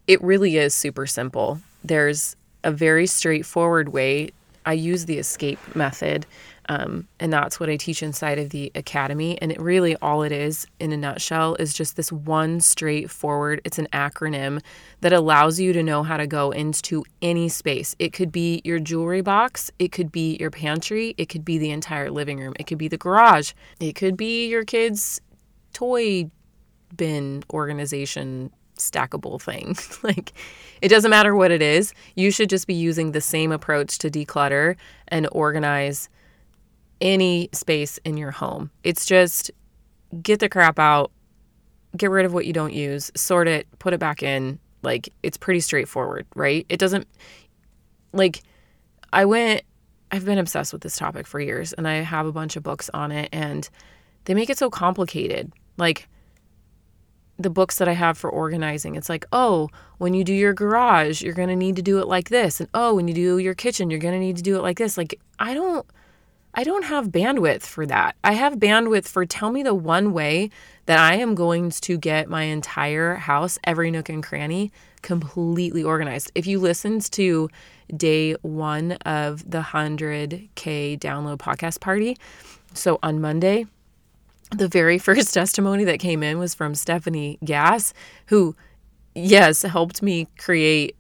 it 0.08 0.22
really 0.24 0.58
is 0.58 0.74
super 0.74 1.06
simple. 1.06 1.60
There's 1.84 2.36
a 2.64 2.72
very 2.72 3.08
straightforward 3.08 3.90
way. 3.90 4.32
I 4.66 4.74
use 4.74 5.06
the 5.06 5.18
escape 5.18 5.60
method 5.76 6.26
um, 6.70 7.08
and 7.20 7.32
that's 7.32 7.60
what 7.60 7.70
I 7.70 7.78
teach 7.78 8.04
inside 8.04 8.40
of 8.40 8.50
the 8.50 8.72
academy. 8.76 9.42
And 9.42 9.52
it 9.52 9.60
really, 9.60 9.96
all 9.98 10.24
it 10.24 10.32
is 10.32 10.68
in 10.80 10.92
a 10.92 10.98
nutshell 10.98 11.56
is 11.56 11.74
just 11.74 11.96
this 11.96 12.12
one 12.12 12.60
straightforward, 12.60 13.62
it's 13.64 13.80
an 13.80 13.88
acronym 13.94 14.62
that 15.02 15.14
allows 15.14 15.60
you 15.60 15.72
to 15.74 15.84
know 15.84 16.04
how 16.04 16.18
to 16.18 16.28
go 16.28 16.52
into 16.52 17.06
any 17.22 17.48
space. 17.48 17.96
It 18.00 18.12
could 18.12 18.32
be 18.32 18.62
your 18.64 18.80
jewelry 18.80 19.22
box, 19.22 19.72
it 19.80 19.92
could 19.92 20.12
be 20.12 20.38
your 20.40 20.52
pantry, 20.52 21.16
it 21.18 21.30
could 21.30 21.46
be 21.46 21.58
the 21.58 21.72
entire 21.72 22.12
living 22.12 22.40
room, 22.40 22.54
it 22.60 22.68
could 22.68 22.78
be 22.78 22.88
the 22.88 22.98
garage, 22.98 23.54
it 23.80 23.94
could 23.94 24.18
be 24.18 24.48
your 24.48 24.66
kids' 24.66 25.22
toy 25.74 26.30
bin 26.96 27.44
organization 27.52 28.52
stackable 28.78 29.42
thing. 29.42 29.76
like, 30.04 30.34
it 30.82 30.90
doesn't 30.90 31.12
matter 31.12 31.36
what 31.36 31.52
it 31.52 31.62
is. 31.62 31.94
You 32.16 32.32
should 32.32 32.50
just 32.50 32.68
be 32.68 32.74
using 32.74 33.12
the 33.12 33.22
same 33.22 33.52
approach 33.52 33.98
to 34.00 34.10
declutter 34.10 34.76
and 35.08 35.28
organize 35.32 36.10
any 37.02 37.50
space 37.52 38.00
in 38.00 38.18
your 38.18 38.32
home. 38.32 38.72
It's 38.84 39.06
just 39.06 39.52
get 40.22 40.40
the 40.40 40.50
crap 40.50 40.80
out, 40.80 41.12
get 41.96 42.10
rid 42.10 42.26
of 42.26 42.34
what 42.34 42.46
you 42.46 42.54
don't 42.54 42.74
use, 42.74 43.12
sort 43.16 43.48
it, 43.48 43.68
put 43.80 43.94
it 43.94 44.00
back 44.00 44.24
in. 44.24 44.60
Like 44.84 45.10
it's 45.24 45.38
pretty 45.38 45.60
straightforward, 45.60 46.26
right? 46.36 46.66
It 46.70 46.80
doesn't 46.80 47.08
like 48.14 48.42
I 49.12 49.26
went 49.26 49.64
I've 50.12 50.26
been 50.26 50.38
obsessed 50.38 50.72
with 50.72 50.82
this 50.82 50.96
topic 50.96 51.28
for 51.28 51.40
years 51.40 51.74
and 51.74 51.88
I 51.88 51.96
have 51.96 52.26
a 52.26 52.32
bunch 52.32 52.56
of 52.56 52.64
books 52.64 52.90
on 52.94 53.12
it 53.12 53.30
and 53.34 53.68
they 54.26 54.34
make 54.34 54.50
it 54.50 54.58
so 54.58 54.70
complicated. 54.70 55.52
Like 55.78 56.08
the 57.38 57.50
books 57.50 57.78
that 57.78 57.88
I 57.88 57.94
have 57.94 58.18
for 58.18 58.30
organizing, 58.30 58.96
it's 58.96 59.10
like, 59.10 59.26
oh, 59.32 59.70
when 59.98 60.14
you 60.14 60.24
do 60.24 60.34
your 60.34 60.54
garage, 60.54 61.22
you're 61.22 61.34
going 61.34 61.50
to 61.50 61.56
need 61.56 61.76
to 61.76 61.82
do 61.82 62.00
it 62.00 62.08
like 62.08 62.30
this. 62.30 62.60
And 62.60 62.70
oh, 62.74 62.96
when 62.96 63.08
you 63.08 63.14
do 63.14 63.38
your 63.38 63.54
kitchen, 63.54 63.90
you're 63.90 64.00
going 64.00 64.14
to 64.14 64.20
need 64.20 64.38
to 64.38 64.44
do 64.44 64.58
it 64.58 64.62
like 64.62 64.78
this. 64.78 64.98
Like, 64.98 65.20
I 65.40 65.54
don't 65.54 65.86
I 66.58 66.64
don't 66.64 66.86
have 66.86 67.10
bandwidth 67.10 67.62
for 67.62 67.86
that. 67.86 68.16
I 68.24 68.34
have 68.34 68.56
bandwidth 68.56 69.08
for 69.08 69.28
tell 69.28 69.52
me 69.52 69.62
the 69.62 69.76
one 69.76 70.12
way 70.12 70.50
that 70.88 70.98
I 70.98 71.14
am 71.18 71.36
going 71.36 71.70
to 71.70 72.00
get 72.00 72.30
my 72.30 72.44
entire 72.44 73.14
house, 73.14 73.60
every 73.64 73.92
nook 73.92 74.10
and 74.10 74.24
cranny, 74.24 74.72
completely 75.04 75.84
organized. 75.84 76.32
If 76.34 76.48
you 76.48 76.60
listened 76.60 77.12
to 77.12 77.50
day 77.96 78.34
one 78.42 78.94
of 79.06 79.48
the 79.48 79.62
100K 79.62 80.98
download 80.98 81.38
podcast 81.38 81.80
party, 81.80 82.18
so 82.74 82.98
on 83.04 83.22
Monday, 83.22 83.68
the 84.52 84.68
very 84.68 84.98
first 85.10 85.34
testimony 85.34 85.84
that 85.86 86.00
came 86.00 86.24
in 86.24 86.40
was 86.40 86.54
from 86.54 86.76
Stephanie 86.76 87.38
Gass, 87.44 87.94
who, 88.28 88.56
yes, 89.16 89.62
helped 89.64 90.02
me 90.02 90.28
create 90.38 90.96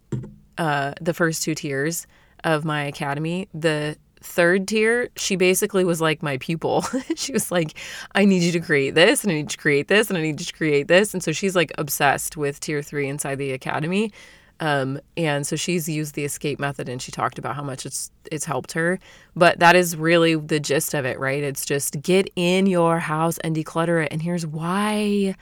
uh, 0.57 0.93
the 1.01 1.13
first 1.13 1.43
two 1.43 1.55
tiers 1.55 2.07
of 2.43 2.65
my 2.65 2.83
academy. 2.83 3.47
The 3.53 3.97
third 4.21 4.67
tier, 4.67 5.09
she 5.15 5.35
basically 5.35 5.85
was 5.85 6.01
like 6.01 6.21
my 6.21 6.37
pupil. 6.37 6.83
she 7.15 7.31
was 7.31 7.51
like, 7.51 7.77
I 8.13 8.25
need 8.25 8.43
you 8.43 8.51
to 8.53 8.59
create 8.59 8.95
this, 8.95 9.23
and 9.23 9.31
I 9.31 9.35
need 9.35 9.49
to 9.49 9.57
create 9.57 9.87
this, 9.87 10.09
and 10.09 10.17
I 10.17 10.21
need 10.21 10.39
you 10.39 10.45
to 10.45 10.53
create 10.53 10.87
this. 10.87 11.13
And 11.13 11.23
so 11.23 11.31
she's 11.31 11.55
like 11.55 11.71
obsessed 11.77 12.37
with 12.37 12.59
tier 12.59 12.81
three 12.81 13.07
inside 13.07 13.35
the 13.35 13.51
academy. 13.51 14.11
Um, 14.59 14.99
and 15.15 15.45
so 15.45 15.55
she's 15.55 15.87
used 15.87 16.15
the 16.15 16.25
escape 16.25 16.59
method 16.59 16.89
and 16.89 17.01
she 17.01 17.11
talked 17.11 17.37
about 17.37 17.55
how 17.55 17.63
much 17.63 17.85
it's 17.85 18.11
it's 18.31 18.45
helped 18.45 18.71
her. 18.73 18.99
But 19.35 19.59
that 19.59 19.75
is 19.75 19.95
really 19.95 20.35
the 20.35 20.59
gist 20.59 20.93
of 20.93 21.05
it, 21.05 21.19
right? 21.19 21.43
It's 21.43 21.65
just 21.65 22.01
get 22.01 22.29
in 22.35 22.65
your 22.65 22.99
house 22.99 23.37
and 23.39 23.55
declutter 23.55 24.03
it. 24.03 24.11
And 24.11 24.21
here's 24.21 24.45
why 24.45 25.35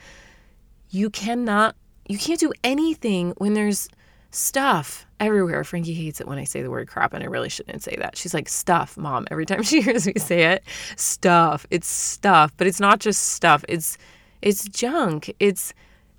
you 0.90 1.10
cannot 1.10 1.76
you 2.08 2.18
can't 2.18 2.38
do 2.38 2.52
anything 2.62 3.32
when 3.38 3.54
there's 3.54 3.88
stuff 4.30 5.06
everywhere. 5.18 5.64
Frankie 5.64 5.94
hates 5.94 6.20
it 6.20 6.28
when 6.28 6.38
I 6.38 6.44
say 6.44 6.62
the 6.62 6.70
word 6.70 6.88
crap, 6.88 7.14
and 7.14 7.22
I 7.24 7.26
really 7.26 7.48
shouldn't 7.48 7.82
say 7.82 7.96
that. 7.96 8.16
She's 8.16 8.34
like, 8.34 8.48
stuff, 8.48 8.96
mom. 8.96 9.26
Every 9.30 9.46
time 9.46 9.62
she 9.64 9.80
hears 9.80 10.06
me 10.06 10.14
say 10.16 10.44
it, 10.44 10.62
stuff. 10.96 11.66
It's 11.70 11.88
stuff, 11.88 12.52
but 12.56 12.66
it's 12.66 12.80
not 12.80 13.00
just 13.00 13.30
stuff. 13.30 13.64
It's 13.68 13.98
it's 14.42 14.68
junk. 14.68 15.34
It's 15.40 15.72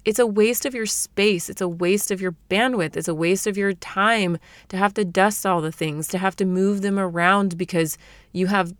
it's 0.07 0.19
a 0.19 0.25
waste 0.25 0.65
of 0.65 0.73
your 0.73 0.85
space. 0.85 1.49
It's 1.49 1.59
a 1.59 1.67
waste 1.67 2.11
of 2.11 2.21
your 2.21 2.33
bandwidth. 2.49 2.95
It's 2.95 3.09
a 3.09 3.13
waste 3.13 3.45
of 3.45 3.57
your 3.57 3.73
time 3.73 4.37
to 4.69 4.77
have 4.77 4.93
to 4.93 5.03
dust 5.03 5.45
all 5.45 5.59
the 5.59 5.71
things, 5.71 6.07
to 6.07 6.17
have 6.17 6.33
to 6.37 6.45
move 6.45 6.81
them 6.81 6.97
around 6.97 7.57
because 7.57 7.97
you 8.31 8.47
have 8.47 8.73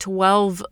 12 0.00 0.64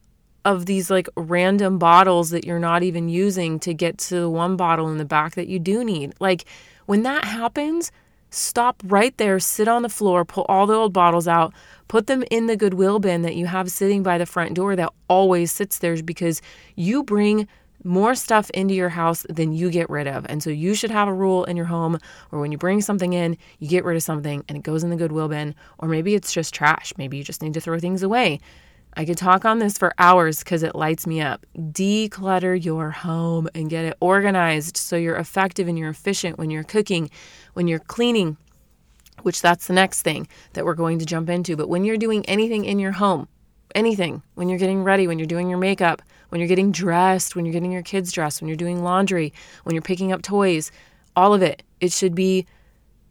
of 0.45 0.67
these 0.67 0.91
like 0.91 1.09
random 1.17 1.79
bottles 1.79 2.31
that 2.31 2.45
you're 2.45 2.59
not 2.59 2.83
even 2.83 3.09
using 3.09 3.61
to 3.61 3.73
get 3.73 3.97
to 3.99 4.17
the 4.17 4.29
one 4.29 4.57
bottle 4.57 4.91
in 4.91 4.99
the 4.99 5.05
back 5.05 5.37
that 5.37 5.47
you 5.47 5.61
do 5.61 5.85
need. 5.85 6.15
Like 6.19 6.47
when 6.87 7.05
that 7.05 7.25
happens, 7.25 7.93
stop 8.31 8.83
right 8.85 9.17
there, 9.19 9.39
sit 9.39 9.69
on 9.69 9.83
the 9.83 9.89
floor, 9.89 10.25
pull 10.25 10.47
all 10.49 10.67
the 10.67 10.75
old 10.75 10.93
bottles 10.93 11.29
out, 11.29 11.55
put 11.87 12.09
them 12.09 12.25
in 12.29 12.47
the 12.47 12.57
Goodwill 12.57 12.99
bin 12.99 13.23
that 13.23 13.37
you 13.37 13.47
have 13.47 13.71
sitting 13.71 14.03
by 14.03 14.19
the 14.19 14.27
front 14.27 14.55
door 14.55 14.75
that 14.75 14.93
always 15.07 15.53
sits 15.53 15.79
there 15.79 16.03
because 16.03 16.43
you 16.75 17.05
bring 17.05 17.47
more 17.85 18.15
stuff 18.15 18.51
into 18.51 18.75
your 18.75 18.89
house 18.89 19.27
than 19.29 19.53
you 19.53 19.71
get 19.71 19.89
rid 19.91 20.07
of. 20.07 20.27
And 20.29 20.43
so 20.43 20.51
you 20.51 20.75
should 20.75 20.91
have 20.91 21.09
a 21.09 21.13
rule 21.13 21.45
in 21.45 21.57
your 21.57 21.67
home 21.67 21.99
where 22.31 22.41
when 22.41 22.53
you 22.53 22.59
bring 22.59 22.81
something 22.81 23.13
in, 23.13 23.37
you 23.59 23.69
get 23.69 23.85
rid 23.85 23.97
of 23.97 24.03
something 24.03 24.45
and 24.49 24.57
it 24.57 24.63
goes 24.63 24.85
in 24.85 24.91
the 24.91 24.97
Goodwill 24.97 25.29
bin. 25.29 25.55
Or 25.79 25.89
maybe 25.89 26.15
it's 26.15 26.33
just 26.33 26.55
trash. 26.55 26.93
Maybe 26.97 27.17
you 27.17 27.25
just 27.25 27.43
need 27.43 27.55
to 27.55 27.61
throw 27.61 27.79
things 27.79 28.03
away. 28.03 28.41
I 28.95 29.07
could 29.07 29.17
talk 29.17 29.45
on 29.45 29.59
this 29.59 29.79
for 29.79 29.95
hours 29.99 30.41
because 30.41 30.63
it 30.63 30.75
lights 30.75 31.07
me 31.07 31.21
up. 31.21 31.47
Declutter 31.57 32.63
your 32.63 32.91
home 32.91 33.49
and 33.55 33.71
get 33.71 33.87
it 33.87 33.97
organized 34.01 34.77
so 34.77 34.97
you're 34.97 35.17
effective 35.17 35.67
and 35.67 35.79
you're 35.79 35.89
efficient 35.89 36.39
when 36.39 36.51
you're 36.51 36.63
cooking, 36.63 37.11
when 37.55 37.69
you're 37.69 37.79
cleaning, 37.79 38.37
which 39.23 39.41
that's 39.41 39.67
the 39.67 39.73
next 39.73 40.03
thing 40.03 40.29
that 40.53 40.67
we're 40.67 40.75
going 40.75 40.99
to 40.99 41.07
jump 41.07 41.31
into. 41.31 41.57
But 41.57 41.71
when 41.71 41.85
you're 41.85 41.97
doing 41.97 42.27
anything 42.27 42.67
in 42.67 42.79
your 42.79 42.93
home, 42.93 43.29
anything, 43.75 44.23
when 44.35 44.49
you're 44.49 44.59
getting 44.59 44.83
ready, 44.83 45.07
when 45.07 45.19
you're 45.19 45.27
doing 45.27 45.49
your 45.49 45.59
makeup, 45.59 46.03
when 46.29 46.41
you're 46.41 46.49
getting 46.49 46.73
dressed, 46.73 47.37
when 47.37 47.45
you're 47.45 47.53
getting 47.53 47.73
your 47.73 47.83
kids 47.83 48.13
dressed, 48.13 48.41
when 48.41 48.49
you're 48.49 48.57
doing 48.57 48.83
laundry, 48.83 49.33
when 49.65 49.75
you're 49.75 49.83
picking 49.83 50.13
up 50.13 50.23
toys, 50.23 50.73
all 51.15 51.35
of 51.35 51.43
it, 51.43 51.63
it 51.81 51.93
should 51.93 52.15
be 52.15 52.47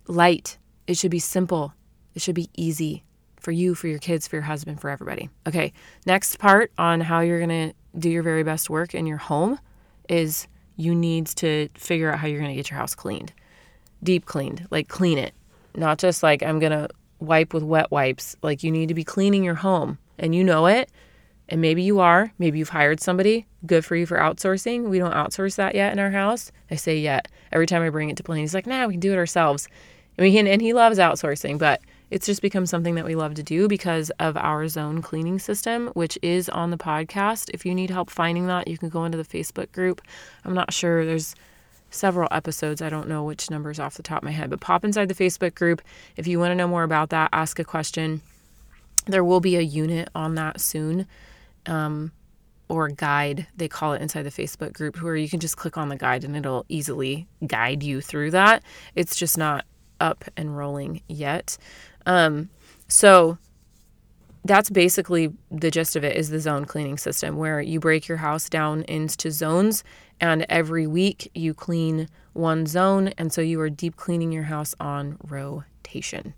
light. 0.07 0.57
It 0.87 0.97
should 0.97 1.11
be 1.11 1.19
simple. 1.19 1.73
It 2.15 2.21
should 2.21 2.35
be 2.35 2.49
easy 2.55 3.03
for 3.39 3.51
you, 3.51 3.75
for 3.75 3.87
your 3.87 3.99
kids, 3.99 4.27
for 4.27 4.35
your 4.37 4.43
husband, 4.43 4.81
for 4.81 4.89
everybody. 4.89 5.29
Okay, 5.47 5.73
next 6.05 6.39
part 6.39 6.71
on 6.77 7.01
how 7.01 7.21
you're 7.21 7.39
to 7.49 7.73
do 7.97 8.09
your 8.09 8.23
very 8.23 8.43
best 8.43 8.69
work 8.69 8.93
in 8.93 9.05
your 9.05 9.17
home 9.17 9.59
is 10.09 10.47
you 10.75 10.95
need 10.95 11.27
to 11.27 11.69
figure 11.75 12.11
out 12.11 12.19
how 12.19 12.27
you're 12.27 12.39
to 12.41 12.55
get 12.55 12.69
your 12.69 12.79
house 12.79 12.95
cleaned. 12.95 13.33
Deep 14.03 14.25
cleaned, 14.25 14.67
like 14.71 14.87
clean 14.87 15.17
it. 15.17 15.33
Not 15.75 15.99
just 15.99 16.23
like 16.23 16.43
I'm 16.43 16.59
to 16.71 16.89
wipe 17.19 17.53
with 17.53 17.63
wet 17.63 17.91
wipes. 17.91 18.35
Like 18.41 18.63
you 18.63 18.71
need 18.71 18.87
to 18.87 18.93
be 18.93 19.03
cleaning 19.03 19.43
your 19.43 19.55
home 19.55 19.97
and 20.21 20.33
you 20.33 20.45
know 20.45 20.67
it. 20.67 20.89
And 21.49 21.59
maybe 21.59 21.83
you 21.83 21.99
are. 21.99 22.31
Maybe 22.39 22.59
you've 22.59 22.69
hired 22.69 23.01
somebody. 23.01 23.45
Good 23.65 23.83
for 23.83 23.97
you 23.97 24.05
for 24.05 24.17
outsourcing. 24.17 24.87
We 24.87 24.99
don't 24.99 25.13
outsource 25.13 25.57
that 25.57 25.75
yet 25.75 25.91
in 25.91 25.99
our 25.99 26.11
house. 26.11 26.49
I 26.69 26.75
say 26.75 26.97
yet. 26.97 27.27
Every 27.51 27.65
time 27.65 27.81
I 27.81 27.89
bring 27.89 28.09
it 28.09 28.15
to 28.17 28.23
Blaine, 28.23 28.39
he's 28.39 28.53
like, 28.53 28.67
nah, 28.67 28.85
we 28.85 28.93
can 28.93 29.01
do 29.01 29.11
it 29.11 29.17
ourselves. 29.17 29.67
We 30.17 30.31
can 30.31 30.47
and 30.47 30.61
he 30.61 30.71
loves 30.71 30.97
outsourcing, 30.97 31.57
but 31.57 31.81
it's 32.09 32.25
just 32.25 32.41
become 32.41 32.65
something 32.65 32.95
that 32.95 33.05
we 33.05 33.15
love 33.15 33.33
to 33.35 33.43
do 33.43 33.67
because 33.67 34.11
of 34.11 34.37
our 34.37 34.67
zone 34.67 35.01
cleaning 35.01 35.39
system, 35.39 35.87
which 35.93 36.17
is 36.21 36.47
on 36.47 36.69
the 36.69 36.77
podcast. 36.77 37.49
If 37.53 37.65
you 37.65 37.75
need 37.75 37.89
help 37.89 38.09
finding 38.09 38.47
that, 38.47 38.67
you 38.67 38.77
can 38.77 38.89
go 38.89 39.03
into 39.03 39.17
the 39.17 39.25
Facebook 39.25 39.71
group. 39.73 40.01
I'm 40.45 40.53
not 40.53 40.73
sure. 40.73 41.05
There's 41.05 41.35
several 41.89 42.29
episodes. 42.31 42.81
I 42.81 42.89
don't 42.89 43.09
know 43.09 43.23
which 43.23 43.49
numbers 43.49 43.79
off 43.79 43.95
the 43.95 44.03
top 44.03 44.19
of 44.19 44.23
my 44.23 44.31
head, 44.31 44.49
but 44.49 44.61
pop 44.61 44.85
inside 44.85 45.09
the 45.09 45.15
Facebook 45.15 45.55
group. 45.55 45.81
If 46.15 46.27
you 46.27 46.39
want 46.39 46.51
to 46.51 46.55
know 46.55 46.67
more 46.67 46.83
about 46.83 47.09
that, 47.09 47.29
ask 47.33 47.59
a 47.59 47.63
question. 47.65 48.21
There 49.05 49.23
will 49.23 49.39
be 49.39 49.55
a 49.55 49.61
unit 49.61 50.09
on 50.13 50.35
that 50.35 50.61
soon. 50.61 51.07
Um, 51.65 52.11
or 52.69 52.87
guide, 52.87 53.47
they 53.55 53.67
call 53.67 53.91
it 53.91 54.01
inside 54.01 54.23
the 54.23 54.29
Facebook 54.29 54.71
group, 54.71 55.01
where 55.01 55.17
you 55.17 55.27
can 55.27 55.41
just 55.41 55.57
click 55.57 55.77
on 55.77 55.89
the 55.89 55.97
guide 55.97 56.23
and 56.23 56.37
it'll 56.37 56.65
easily 56.69 57.27
guide 57.45 57.83
you 57.83 57.99
through 57.99 58.31
that. 58.31 58.63
It's 58.95 59.17
just 59.17 59.37
not 59.37 59.65
up 59.99 60.23
and 60.37 60.57
rolling 60.57 61.01
yet. 61.09 61.57
Um, 62.05 62.49
so 62.87 63.37
that's 64.43 64.69
basically 64.69 65.33
the 65.51 65.69
gist 65.69 65.95
of 65.95 66.03
it 66.03 66.15
is 66.15 66.29
the 66.29 66.39
zone 66.39 66.65
cleaning 66.65 66.97
system 66.97 67.37
where 67.37 67.61
you 67.61 67.79
break 67.79 68.07
your 68.07 68.17
house 68.17 68.49
down 68.49 68.83
into 68.83 69.31
zones 69.31 69.83
and 70.19 70.45
every 70.49 70.87
week 70.87 71.29
you 71.35 71.53
clean 71.53 72.07
one 72.33 72.65
zone 72.65 73.09
and 73.17 73.31
so 73.31 73.41
you 73.41 73.59
are 73.61 73.69
deep 73.69 73.97
cleaning 73.97 74.31
your 74.31 74.43
house 74.43 74.73
on 74.79 75.17
rotation. 75.27 76.33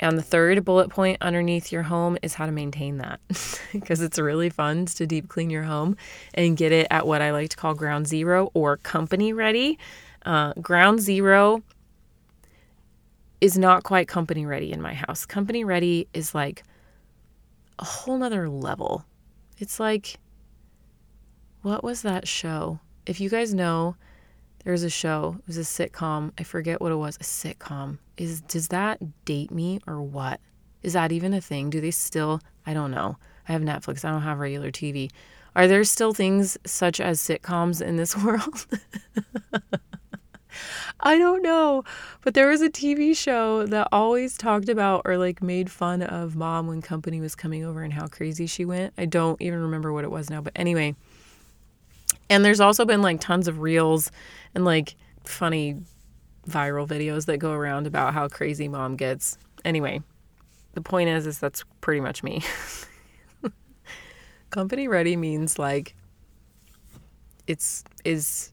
And 0.00 0.18
the 0.18 0.22
third 0.22 0.64
bullet 0.64 0.90
point 0.90 1.18
underneath 1.20 1.70
your 1.70 1.84
home 1.84 2.18
is 2.22 2.34
how 2.34 2.46
to 2.46 2.52
maintain 2.52 2.98
that 2.98 3.20
because 3.72 4.00
it's 4.00 4.18
really 4.18 4.50
fun 4.50 4.86
to 4.86 5.06
deep 5.06 5.28
clean 5.28 5.48
your 5.48 5.62
home 5.62 5.96
and 6.34 6.56
get 6.56 6.72
it 6.72 6.88
at 6.90 7.06
what 7.06 7.22
I 7.22 7.30
like 7.30 7.50
to 7.50 7.56
call 7.56 7.74
ground 7.74 8.08
zero 8.08 8.50
or 8.54 8.78
company 8.78 9.32
ready. 9.32 9.78
Uh, 10.24 10.54
ground 10.54 11.00
zero 11.00 11.62
is 13.40 13.58
not 13.58 13.82
quite 13.82 14.08
company 14.08 14.46
ready 14.46 14.72
in 14.72 14.80
my 14.80 14.94
house. 14.94 15.26
Company 15.26 15.64
ready 15.64 16.08
is 16.14 16.34
like 16.34 16.62
a 17.78 17.84
whole 17.84 18.18
nother 18.18 18.48
level. 18.48 19.04
It's 19.58 19.80
like, 19.80 20.18
what 21.62 21.82
was 21.82 22.02
that 22.02 22.26
show? 22.26 22.80
If 23.04 23.20
you 23.20 23.28
guys 23.28 23.52
know, 23.52 23.96
there's 24.64 24.82
a 24.82 24.90
show. 24.90 25.36
It 25.40 25.46
was 25.46 25.58
a 25.58 25.60
sitcom. 25.60 26.32
I 26.38 26.42
forget 26.42 26.80
what 26.80 26.92
it 26.92 26.96
was. 26.96 27.16
A 27.16 27.24
sitcom. 27.24 27.98
Is 28.16 28.40
does 28.42 28.68
that 28.68 29.24
date 29.24 29.50
me 29.50 29.80
or 29.86 30.00
what? 30.00 30.40
Is 30.82 30.92
that 30.94 31.12
even 31.12 31.34
a 31.34 31.40
thing? 31.40 31.70
Do 31.70 31.80
they 31.80 31.90
still? 31.90 32.40
I 32.66 32.74
don't 32.74 32.90
know. 32.90 33.16
I 33.48 33.52
have 33.52 33.62
Netflix. 33.62 34.04
I 34.04 34.10
don't 34.10 34.22
have 34.22 34.38
regular 34.38 34.70
TV. 34.70 35.10
Are 35.54 35.68
there 35.68 35.84
still 35.84 36.14
things 36.14 36.56
such 36.64 37.00
as 37.00 37.20
sitcoms 37.20 37.82
in 37.82 37.96
this 37.96 38.16
world? 38.24 38.66
I 41.00 41.18
don't 41.18 41.42
know. 41.42 41.82
But 42.22 42.34
there 42.34 42.48
was 42.48 42.62
a 42.62 42.70
TV 42.70 43.16
show 43.16 43.66
that 43.66 43.88
always 43.90 44.36
talked 44.36 44.68
about 44.68 45.02
or 45.04 45.18
like 45.18 45.42
made 45.42 45.70
fun 45.70 46.02
of 46.02 46.36
mom 46.36 46.68
when 46.68 46.80
company 46.82 47.20
was 47.20 47.34
coming 47.34 47.64
over 47.64 47.82
and 47.82 47.92
how 47.92 48.06
crazy 48.06 48.46
she 48.46 48.64
went. 48.64 48.94
I 48.96 49.06
don't 49.06 49.40
even 49.42 49.60
remember 49.60 49.92
what 49.92 50.04
it 50.04 50.10
was 50.10 50.30
now. 50.30 50.40
But 50.40 50.52
anyway. 50.54 50.94
And 52.30 52.44
there's 52.44 52.60
also 52.60 52.84
been 52.84 53.02
like 53.02 53.20
tons 53.20 53.48
of 53.48 53.60
reels 53.60 54.10
and 54.54 54.64
like 54.64 54.96
funny 55.24 55.76
viral 56.48 56.88
videos 56.88 57.26
that 57.26 57.38
go 57.38 57.52
around 57.52 57.86
about 57.86 58.14
how 58.14 58.28
crazy 58.28 58.68
mom 58.68 58.96
gets. 58.96 59.36
Anyway, 59.64 60.02
the 60.74 60.80
point 60.80 61.08
is 61.08 61.26
is 61.26 61.38
that's 61.38 61.64
pretty 61.80 62.00
much 62.00 62.22
me. 62.22 62.42
company 64.50 64.86
ready 64.86 65.16
means 65.16 65.58
like 65.58 65.94
it's 67.46 67.84
is 68.04 68.52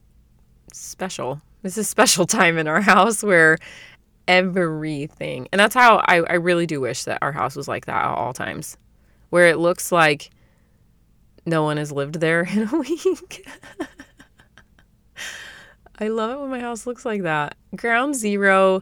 special 0.71 1.41
this 1.62 1.77
is 1.77 1.89
special 1.89 2.25
time 2.25 2.58
in 2.58 2.67
our 2.67 2.82
house 2.82 3.23
where 3.23 3.58
everything, 4.27 5.47
and 5.51 5.60
that's 5.60 5.73
how 5.73 5.97
I, 6.08 6.17
I 6.17 6.34
really 6.36 6.65
do 6.65 6.79
wish 6.79 7.03
that 7.05 7.19
our 7.21 7.32
house 7.32 7.55
was 7.55 7.67
like 7.67 7.86
that 7.88 8.05
at 8.05 8.12
all 8.13 8.32
times, 8.32 8.77
where 9.29 9.47
it 9.47 9.58
looks 9.58 9.91
like 9.91 10.29
no 11.45 11.63
one 11.63 11.78
has 11.78 11.91
lived 11.91 12.15
there 12.15 12.41
in 12.41 12.67
a 12.67 12.78
week. 12.80 13.47
I 15.99 16.08
love 16.08 16.32
it 16.32 16.39
when 16.39 16.49
my 16.49 16.60
house 16.60 16.88
looks 16.88 17.06
like 17.06 17.23
that. 17.23 17.56
Ground 17.75 18.15
Zero 18.15 18.82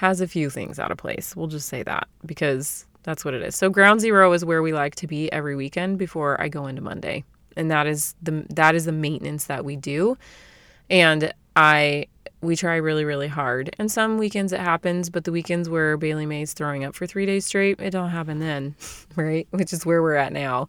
has 0.00 0.22
a 0.22 0.26
few 0.26 0.48
things 0.48 0.78
out 0.78 0.90
of 0.90 0.96
place. 0.96 1.36
We'll 1.36 1.46
just 1.46 1.68
say 1.68 1.82
that 1.82 2.08
because 2.24 2.86
that's 3.02 3.22
what 3.22 3.34
it 3.34 3.42
is. 3.42 3.54
So 3.54 3.68
ground 3.68 4.00
zero 4.00 4.32
is 4.32 4.44
where 4.44 4.62
we 4.62 4.72
like 4.72 4.94
to 4.96 5.06
be 5.06 5.30
every 5.30 5.54
weekend 5.54 5.98
before 5.98 6.40
I 6.40 6.48
go 6.48 6.66
into 6.66 6.80
Monday. 6.80 7.22
And 7.54 7.70
that 7.70 7.86
is 7.86 8.14
the 8.22 8.46
that 8.50 8.74
is 8.74 8.86
the 8.86 8.92
maintenance 8.92 9.44
that 9.44 9.62
we 9.62 9.76
do. 9.76 10.16
And 10.88 11.32
I 11.54 12.06
we 12.40 12.56
try 12.56 12.76
really 12.76 13.04
really 13.04 13.28
hard. 13.28 13.74
And 13.78 13.92
some 13.92 14.16
weekends 14.16 14.54
it 14.54 14.60
happens, 14.60 15.10
but 15.10 15.24
the 15.24 15.32
weekends 15.32 15.68
where 15.68 15.98
Bailey 15.98 16.24
May's 16.24 16.54
throwing 16.54 16.82
up 16.82 16.94
for 16.94 17.06
3 17.06 17.26
days 17.26 17.44
straight, 17.44 17.78
it 17.78 17.90
don't 17.90 18.08
happen 18.08 18.38
then, 18.38 18.76
right? 19.16 19.46
Which 19.50 19.74
is 19.74 19.84
where 19.84 20.02
we're 20.02 20.14
at 20.14 20.32
now. 20.32 20.66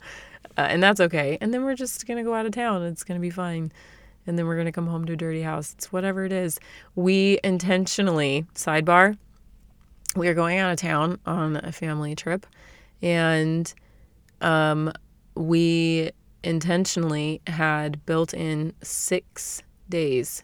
Uh, 0.57 0.61
and 0.69 0.81
that's 0.81 0.99
okay. 0.99 1.37
And 1.41 1.53
then 1.53 1.63
we're 1.63 1.75
just 1.75 2.05
to 2.17 2.23
go 2.23 2.33
out 2.33 2.45
of 2.45 2.51
town. 2.51 2.83
It's 2.83 3.03
to 3.19 3.21
be 3.21 3.29
fine. 3.29 3.71
And 4.27 4.37
then 4.37 4.45
we're 4.45 4.55
to 4.67 4.71
come 4.71 4.87
home 4.87 5.05
to 5.05 5.13
a 5.13 5.15
dirty 5.15 5.41
house. 5.41 5.73
It's 5.73 5.91
whatever 5.91 6.25
it 6.25 6.31
is. 6.31 6.59
We 6.95 7.39
intentionally, 7.43 8.45
sidebar, 8.53 9.17
we 10.15 10.27
are 10.27 10.33
going 10.33 10.57
out 10.59 10.71
of 10.71 10.77
town 10.77 11.19
on 11.25 11.55
a 11.57 11.71
family 11.71 12.15
trip 12.15 12.45
and 13.01 13.73
um, 14.41 14.91
we 15.35 16.11
intentionally 16.43 17.41
had 17.47 18.05
built 18.05 18.33
in 18.33 18.73
six 18.81 19.61
days 19.89 20.43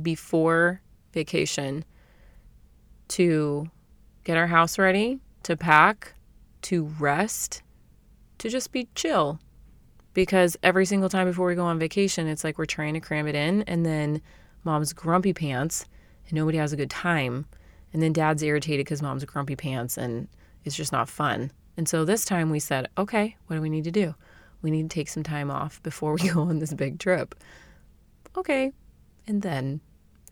before 0.00 0.80
vacation 1.12 1.84
to 3.08 3.70
get 4.24 4.36
our 4.36 4.48
house 4.48 4.78
ready, 4.78 5.18
to 5.44 5.56
pack, 5.56 6.14
to 6.62 6.84
rest, 6.98 7.62
to 8.38 8.48
just 8.48 8.72
be 8.72 8.88
chill. 8.94 9.38
Because 10.16 10.56
every 10.62 10.86
single 10.86 11.10
time 11.10 11.26
before 11.26 11.46
we 11.46 11.54
go 11.54 11.66
on 11.66 11.78
vacation, 11.78 12.26
it's 12.26 12.42
like 12.42 12.56
we're 12.56 12.64
trying 12.64 12.94
to 12.94 13.00
cram 13.00 13.26
it 13.26 13.34
in, 13.34 13.60
and 13.64 13.84
then 13.84 14.22
mom's 14.64 14.94
grumpy 14.94 15.34
pants, 15.34 15.84
and 16.26 16.32
nobody 16.32 16.56
has 16.56 16.72
a 16.72 16.76
good 16.76 16.88
time. 16.88 17.44
And 17.92 18.02
then 18.02 18.14
dad's 18.14 18.42
irritated 18.42 18.86
because 18.86 19.02
mom's 19.02 19.26
grumpy 19.26 19.56
pants, 19.56 19.98
and 19.98 20.26
it's 20.64 20.74
just 20.74 20.90
not 20.90 21.10
fun. 21.10 21.52
And 21.76 21.86
so 21.86 22.06
this 22.06 22.24
time 22.24 22.48
we 22.48 22.60
said, 22.60 22.88
okay, 22.96 23.36
what 23.46 23.56
do 23.56 23.62
we 23.62 23.68
need 23.68 23.84
to 23.84 23.90
do? 23.90 24.14
We 24.62 24.70
need 24.70 24.88
to 24.88 24.94
take 24.94 25.10
some 25.10 25.22
time 25.22 25.50
off 25.50 25.82
before 25.82 26.14
we 26.14 26.28
go 26.32 26.40
on 26.40 26.60
this 26.60 26.72
big 26.72 26.98
trip. 26.98 27.34
Okay. 28.38 28.72
And 29.26 29.42
then 29.42 29.82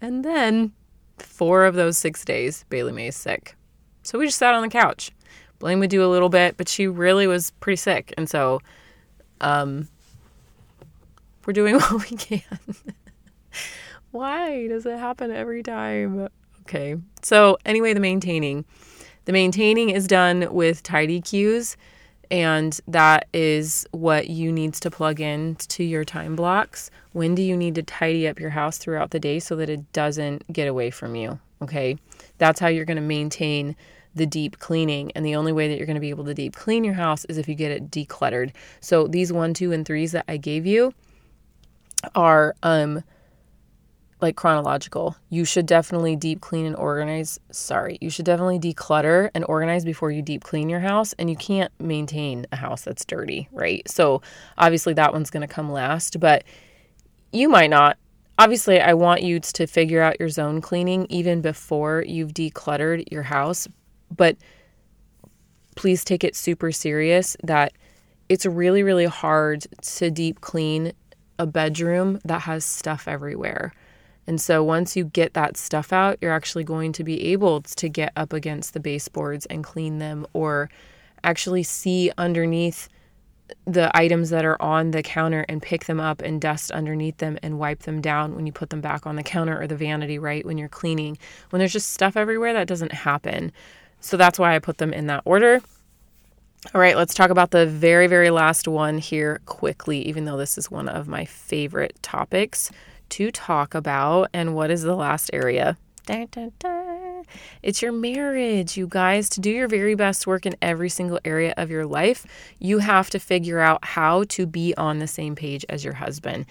and 0.01 0.25
then 0.25 0.73
four 1.19 1.67
of 1.67 1.75
those 1.75 1.99
six 1.99 2.25
days, 2.25 2.65
Bailey 2.71 3.07
is 3.07 3.17
sick. 3.17 3.55
So 4.03 4.19
we 4.19 4.25
just 4.25 4.39
sat 4.39 4.55
on 4.55 4.63
the 4.63 4.69
couch. 4.69 5.11
Blaine 5.59 5.79
would 5.81 5.91
do 5.91 6.03
a 6.03 6.09
little 6.09 6.31
bit, 6.31 6.57
but 6.57 6.71
she 6.71 6.87
really 6.87 7.27
was 7.27 7.51
pretty 7.61 7.77
sick. 7.77 8.15
And 8.17 8.31
so 8.31 8.61
um, 9.45 9.89
we're 11.47 11.53
doing 11.53 11.75
what 11.81 12.11
we 12.11 12.17
can. 12.17 12.43
Why 14.11 14.69
does 14.69 14.87
it 14.87 14.99
happen 14.99 15.31
every 15.31 15.63
time? 15.63 16.29
Okay. 16.63 16.97
So, 17.23 17.59
anyway, 17.65 17.95
the 17.95 18.01
maintaining. 18.01 18.65
The 19.27 19.33
maintaining 19.33 19.91
is 19.91 20.07
done 20.07 20.53
with 20.53 20.83
tidy 20.83 21.21
cues, 21.21 21.77
and 22.31 22.79
that 22.89 23.29
is 23.33 23.87
what 23.93 24.29
you 24.29 24.53
need 24.53 24.75
to 24.75 24.91
plug 24.91 25.21
in 25.21 25.57
to 25.57 25.85
your 25.85 26.05
time 26.05 26.37
blocks 26.37 26.91
when 27.15 27.37
do 27.37 27.43
you 27.43 27.57
need 27.57 27.77
to 27.77 27.83
tidy 27.83 28.27
up 28.27 28.41
your 28.41 28.51
house 28.51 28.77
throughout 28.77 29.13
the 29.13 29.21
day 29.21 29.39
so 29.39 29.55
that 29.55 29.71
it 29.71 29.93
doesn't 29.93 30.53
get 30.53 30.67
away 30.67 30.91
from 30.91 31.15
you? 31.15 31.39
Okay. 31.63 31.97
That's 32.39 32.59
how 32.59 32.67
you're 32.67 32.85
going 32.85 32.97
to 32.97 33.03
maintain 33.03 33.77
the 34.15 34.27
deep 34.27 34.59
cleaning. 34.59 35.11
And 35.13 35.25
the 35.25 35.37
only 35.37 35.53
way 35.53 35.69
that 35.69 35.77
you're 35.77 35.87
going 35.87 35.95
to 35.95 36.01
be 36.01 36.11
able 36.11 36.25
to 36.25 36.35
deep 36.35 36.55
clean 36.55 36.85
your 36.85 36.95
house 36.95 37.25
is 37.27 37.39
if 37.39 37.49
you 37.49 37.55
get 37.55 37.71
it 37.71 37.91
decluttered. 37.91 38.53
So 38.81 39.07
these 39.07 39.33
one, 39.33 39.55
two, 39.55 39.73
and 39.73 39.85
threes 39.87 40.13
that 40.13 40.25
I 40.29 40.37
gave 40.37 40.67
you 40.67 40.93
are 42.15 42.55
um 42.63 43.03
like 44.21 44.37
chronological. 44.37 45.17
You 45.29 45.45
should 45.45 45.67
definitely 45.67 46.17
deep 46.17 46.41
clean 46.41 46.65
and 46.65 46.77
organize. 46.77 47.39
Sorry, 47.51 47.99
you 48.01 48.09
should 48.09 48.25
definitely 48.25 48.59
declutter 48.59 49.29
and 49.35 49.45
organize 49.49 49.85
before 49.85 50.11
you 50.11 50.23
deep 50.23 50.45
clean 50.45 50.71
your 50.71 50.81
house. 50.81 51.13
And 51.19 51.29
you 51.29 51.37
can't 51.37 51.71
maintain 51.79 52.47
a 52.51 52.57
house 52.57 52.83
that's 52.83 53.05
dirty, 53.05 53.49
right? 53.53 53.87
So 53.91 54.23
obviously 54.57 54.95
that 54.95 55.13
one's 55.13 55.31
going 55.31 55.47
to 55.47 55.53
come 55.53 55.71
last, 55.71 56.21
but 56.21 56.45
you 57.33 57.51
might 57.51 57.69
not. 57.69 57.99
obviously, 58.39 58.81
I 58.81 58.95
want 58.95 59.23
you 59.23 59.41
to 59.41 59.67
figure 59.67 60.03
out 60.03 60.19
your 60.19 60.29
zone 60.29 60.61
cleaning 60.61 61.07
even 61.09 61.41
before 61.41 62.05
you've 62.07 62.33
decluttered 62.33 63.11
your 63.11 63.23
house, 63.23 63.69
but 64.15 64.37
please 65.77 66.05
take 66.05 66.25
it 66.25 66.37
super 66.37 66.73
serious 66.73 67.37
that 67.43 67.73
it's 68.29 68.47
really, 68.47 68.83
really 68.83 69.07
hard 69.07 69.67
to 69.83 70.11
deep 70.11 70.41
clean 70.41 70.93
a 71.39 71.47
bedroom 71.47 72.21
that 72.25 72.43
has 72.43 72.65
stuff 72.65 73.07
everywhere. 73.09 73.73
And 74.27 74.41
so 74.41 74.65
once 74.65 74.97
you 74.97 75.05
get 75.05 75.35
that 75.35 75.57
stuff 75.57 75.93
out, 75.93 76.19
you're 76.21 76.33
actually 76.33 76.65
going 76.65 76.93
to 76.93 77.05
be 77.05 77.33
able 77.33 77.61
to 77.63 77.89
get 77.89 78.13
up 78.17 78.33
against 78.33 78.73
the 78.73 78.81
baseboards 78.81 79.47
and 79.47 79.63
clean 79.63 79.99
them 79.99 80.27
or 80.33 80.71
actually 81.23 81.63
see 81.63 82.11
underneath 82.17 82.89
the 83.67 83.95
items 83.95 84.31
that 84.31 84.45
are 84.45 84.61
on 84.63 84.93
the 84.93 85.03
counter 85.03 85.45
and 85.49 85.61
pick 85.61 85.85
them 85.85 86.01
up 86.01 86.23
and 86.23 86.41
dust 86.41 86.71
underneath 86.71 87.19
them 87.19 87.39
and 87.43 87.59
wipe 87.59 87.81
them 87.81 88.01
down 88.01 88.35
when 88.35 88.47
you 88.47 88.53
put 88.53 88.71
them 88.71 88.81
back 88.81 89.07
on 89.07 89.17
the 89.17 89.23
counter 89.23 89.61
or 89.61 89.67
the 89.67 89.77
vanity, 89.77 90.19
right? 90.19 90.47
When 90.47 90.57
you're 90.57 90.69
cleaning. 90.69 91.19
When 91.51 91.59
there's 91.59 91.73
just 91.73 91.91
stuff 91.93 92.17
everywhere, 92.17 92.55
that 92.55 92.69
doesn't 92.69 92.93
happen. 92.93 93.53
So 94.05 94.19
that's 94.19 94.39
why 94.39 94.55
I 94.55 94.59
put 94.59 94.77
them 94.77 94.93
in 94.93 95.07
that 95.07 95.23
order. 95.25 95.63
All 96.75 96.81
right, 96.81 96.95
let's 96.95 97.15
talk 97.15 97.31
about 97.31 97.53
the 97.53 97.67
very, 97.67 98.07
very 98.07 98.29
last 98.29 98.69
one 98.69 98.99
here 98.99 99.41
quickly, 99.47 100.07
even 100.07 100.27
though 100.27 100.37
this 100.37 100.59
is 100.59 100.71
one 100.71 100.91
of 100.91 101.09
my 101.09 101.25
favorite 101.25 101.99
topics 102.03 102.71
to 103.09 103.31
talk 103.31 103.75
about. 103.75 104.29
And 104.35 104.55
what 104.55 104.71
is 104.71 104.83
the 104.83 104.95
last 104.95 105.31
area? 105.33 105.79
It's 107.63 107.81
your 107.81 107.93
marriage, 107.93 108.77
you 108.77 108.87
guys. 108.87 109.31
To 109.31 109.41
do 109.41 109.51
your 109.51 109.69
very 109.69 109.95
best 109.95 110.27
work 110.27 110.45
in 110.45 110.55
every 110.61 110.91
single 110.91 111.19
area 111.25 111.55
of 111.57 111.71
your 111.71 111.87
life, 111.87 112.27
you 112.59 112.81
have 112.81 113.09
to 113.09 113.19
figure 113.19 113.61
out 113.61 113.83
how 113.83 114.25
to 114.25 114.47
be 114.47 114.75
on 114.77 114.99
the 114.99 115.07
same 115.07 115.35
page 115.35 115.65
as 115.71 115.83
your 115.83 115.95
husband. 115.95 116.45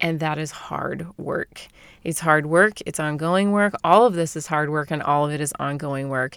And 0.00 0.20
that 0.20 0.38
is 0.38 0.52
hard 0.52 1.08
work. 1.18 1.66
It's 2.04 2.20
hard 2.20 2.46
work, 2.46 2.80
it's 2.86 3.00
ongoing 3.00 3.50
work. 3.50 3.74
All 3.82 4.06
of 4.06 4.14
this 4.14 4.36
is 4.36 4.46
hard 4.46 4.70
work, 4.70 4.92
and 4.92 5.02
all 5.02 5.26
of 5.26 5.32
it 5.32 5.40
is 5.40 5.52
ongoing 5.58 6.10
work. 6.10 6.36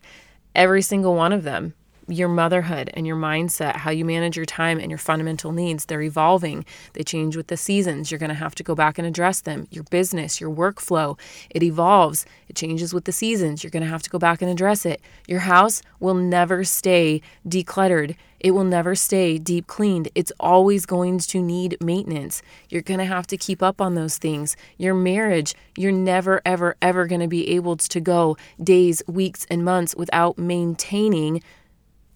Every 0.56 0.82
single 0.82 1.16
one 1.16 1.34
of 1.34 1.44
them 1.44 1.74
your 2.10 2.30
motherhood 2.30 2.90
and 2.94 3.06
your 3.06 3.16
mindset, 3.16 3.78
how 3.78 3.92
you 3.92 4.04
manage 4.04 4.36
your 4.36 4.46
time 4.46 4.80
and 4.80 4.90
your 4.90 4.98
fundamental 4.98 5.52
needs. 5.52 5.86
They're 5.86 6.02
evolving, 6.02 6.66
they 6.94 7.04
change 7.04 7.36
with 7.36 7.48
the 7.48 7.58
seasons. 7.58 8.12
You're 8.12 8.20
going 8.20 8.30
to 8.30 8.36
have 8.36 8.56
to 8.56 8.64
go 8.64 8.76
back 8.76 8.98
and 8.98 9.08
address 9.08 9.42
them. 9.42 9.68
Your 9.72 9.84
business, 9.86 10.42
your 10.42 10.50
workflow, 10.50 11.18
it 11.50 11.64
evolves, 11.64 12.26
it 12.48 12.56
changes 12.56 12.94
with 12.94 13.06
the 13.06 13.12
seasons. 13.12 13.64
You're 13.64 13.72
going 13.72 13.84
to 13.84 13.90
have 13.90 14.04
to 14.04 14.10
go 14.10 14.20
back 14.20 14.42
and 14.42 14.50
address 14.50 14.86
it. 14.86 15.02
Your 15.28 15.42
house 15.42 15.82
will 16.00 16.16
never 16.16 16.64
stay 16.64 17.22
decluttered. 17.48 18.16
It 18.40 18.52
will 18.52 18.64
never 18.64 18.96
stay 18.96 19.38
deep 19.38 19.68
cleaned. 19.68 20.08
It's 20.16 20.32
always 20.40 20.86
going 20.86 21.20
to 21.20 21.42
need 21.42 21.78
maintenance. 21.82 22.42
You're 22.70 22.82
going 22.82 23.00
to 23.00 23.06
have 23.06 23.28
to 23.28 23.38
keep 23.38 23.62
up 23.62 23.82
on 23.82 23.96
those 23.96 24.18
things. 24.18 24.56
Your 24.78 24.94
marriage, 24.94 25.54
you're 25.76 25.92
never, 25.92 26.42
ever, 26.46 26.78
ever 26.82 27.06
going 27.06 27.22
to 27.22 27.28
be 27.28 27.50
able 27.50 27.76
to 27.76 28.00
go 28.00 28.38
days, 28.64 29.04
weeks, 29.08 29.46
and 29.50 29.66
months 29.66 29.94
without 29.94 30.38
maintaining 30.38 31.44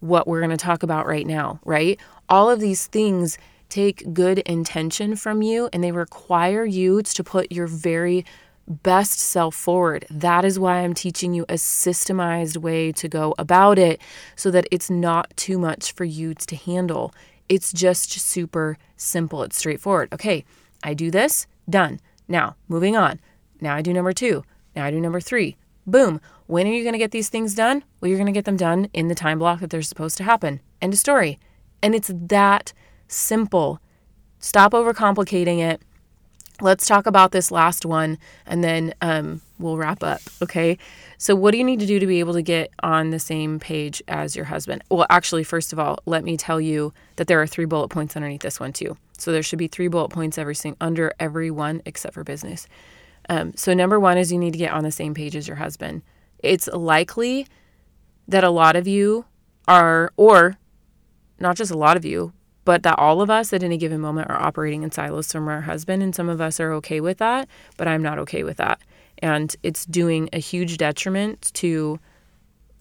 what 0.04 0.28
we're 0.28 0.40
going 0.40 0.50
to 0.50 0.56
talk 0.56 0.82
about 0.82 1.06
right 1.06 1.26
now, 1.26 1.58
right? 1.64 1.98
All 2.28 2.50
of 2.50 2.60
these 2.60 2.86
things 2.86 3.38
take 3.70 4.12
good 4.12 4.38
intention 4.40 5.16
from 5.16 5.40
you 5.40 5.68
and 5.72 5.82
they 5.82 5.92
require 5.92 6.64
you 6.64 7.02
to 7.02 7.24
put 7.24 7.50
your 7.50 7.66
very 7.66 8.24
best 8.68 9.18
self 9.18 9.54
forward. 9.54 10.06
That 10.10 10.44
is 10.44 10.58
why 10.58 10.80
I'm 10.80 10.94
teaching 10.94 11.32
you 11.32 11.44
a 11.48 11.54
systemized 11.54 12.58
way 12.58 12.92
to 12.92 13.08
go 13.08 13.34
about 13.38 13.78
it 13.78 14.00
so 14.36 14.50
that 14.50 14.66
it's 14.70 14.90
not 14.90 15.34
too 15.36 15.58
much 15.58 15.92
for 15.92 16.04
you 16.04 16.34
to 16.34 16.56
handle. 16.56 17.12
It's 17.48 17.72
just 17.72 18.10
super 18.10 18.76
simple, 18.96 19.42
it's 19.42 19.56
straightforward. 19.56 20.12
Okay, 20.12 20.44
I 20.82 20.94
do 20.94 21.10
this, 21.10 21.46
done. 21.68 21.98
Now, 22.28 22.56
moving 22.68 22.96
on. 22.96 23.20
Now 23.60 23.74
I 23.74 23.82
do 23.82 23.92
number 23.92 24.12
two. 24.12 24.44
Now 24.76 24.84
I 24.84 24.90
do 24.90 25.00
number 25.00 25.20
three. 25.20 25.56
Boom. 25.86 26.20
When 26.46 26.66
are 26.66 26.72
you 26.72 26.82
going 26.82 26.92
to 26.94 26.98
get 26.98 27.10
these 27.10 27.28
things 27.28 27.54
done? 27.54 27.84
Well, 28.00 28.08
you're 28.08 28.18
going 28.18 28.26
to 28.26 28.32
get 28.32 28.44
them 28.44 28.56
done 28.56 28.88
in 28.92 29.08
the 29.08 29.14
time 29.14 29.38
block 29.38 29.60
that 29.60 29.70
they're 29.70 29.82
supposed 29.82 30.16
to 30.18 30.24
happen. 30.24 30.60
End 30.80 30.92
of 30.92 30.98
story. 30.98 31.38
And 31.82 31.94
it's 31.94 32.10
that 32.14 32.72
simple. 33.08 33.80
Stop 34.38 34.72
overcomplicating 34.72 35.58
it. 35.58 35.80
Let's 36.60 36.86
talk 36.86 37.06
about 37.06 37.32
this 37.32 37.50
last 37.50 37.84
one 37.84 38.18
and 38.46 38.62
then 38.62 38.94
um, 39.02 39.40
we'll 39.58 39.76
wrap 39.76 40.02
up. 40.02 40.20
Okay. 40.40 40.78
So, 41.18 41.34
what 41.34 41.50
do 41.50 41.58
you 41.58 41.64
need 41.64 41.80
to 41.80 41.86
do 41.86 41.98
to 41.98 42.06
be 42.06 42.20
able 42.20 42.34
to 42.34 42.42
get 42.42 42.70
on 42.82 43.10
the 43.10 43.18
same 43.18 43.58
page 43.58 44.02
as 44.06 44.36
your 44.36 44.44
husband? 44.44 44.82
Well, 44.88 45.06
actually, 45.10 45.42
first 45.42 45.72
of 45.72 45.78
all, 45.78 45.98
let 46.06 46.22
me 46.22 46.36
tell 46.36 46.60
you 46.60 46.92
that 47.16 47.26
there 47.26 47.40
are 47.40 47.46
three 47.46 47.64
bullet 47.64 47.88
points 47.88 48.14
underneath 48.14 48.42
this 48.42 48.60
one, 48.60 48.72
too. 48.72 48.96
So, 49.18 49.32
there 49.32 49.42
should 49.42 49.58
be 49.58 49.66
three 49.66 49.88
bullet 49.88 50.10
points 50.10 50.38
every 50.38 50.54
sing- 50.54 50.76
under 50.80 51.12
every 51.18 51.50
one 51.50 51.82
except 51.86 52.14
for 52.14 52.22
business. 52.22 52.68
Um, 53.28 53.52
so, 53.56 53.74
number 53.74 53.98
one 53.98 54.18
is 54.18 54.32
you 54.32 54.38
need 54.38 54.52
to 54.52 54.58
get 54.58 54.72
on 54.72 54.84
the 54.84 54.90
same 54.90 55.14
page 55.14 55.36
as 55.36 55.48
your 55.48 55.56
husband. 55.56 56.02
It's 56.38 56.68
likely 56.68 57.46
that 58.28 58.44
a 58.44 58.50
lot 58.50 58.76
of 58.76 58.86
you 58.86 59.24
are, 59.66 60.12
or 60.16 60.58
not 61.38 61.56
just 61.56 61.70
a 61.70 61.78
lot 61.78 61.96
of 61.96 62.04
you, 62.04 62.32
but 62.64 62.82
that 62.82 62.98
all 62.98 63.20
of 63.20 63.30
us 63.30 63.52
at 63.52 63.62
any 63.62 63.76
given 63.76 64.00
moment 64.00 64.30
are 64.30 64.40
operating 64.40 64.82
in 64.82 64.90
silos 64.90 65.30
from 65.30 65.48
our 65.48 65.62
husband. 65.62 66.02
And 66.02 66.14
some 66.14 66.28
of 66.28 66.40
us 66.40 66.60
are 66.60 66.72
okay 66.74 67.00
with 67.00 67.18
that, 67.18 67.48
but 67.76 67.88
I'm 67.88 68.02
not 68.02 68.18
okay 68.20 68.42
with 68.42 68.56
that. 68.56 68.80
And 69.18 69.54
it's 69.62 69.84
doing 69.84 70.28
a 70.32 70.38
huge 70.38 70.76
detriment 70.76 71.50
to 71.54 71.98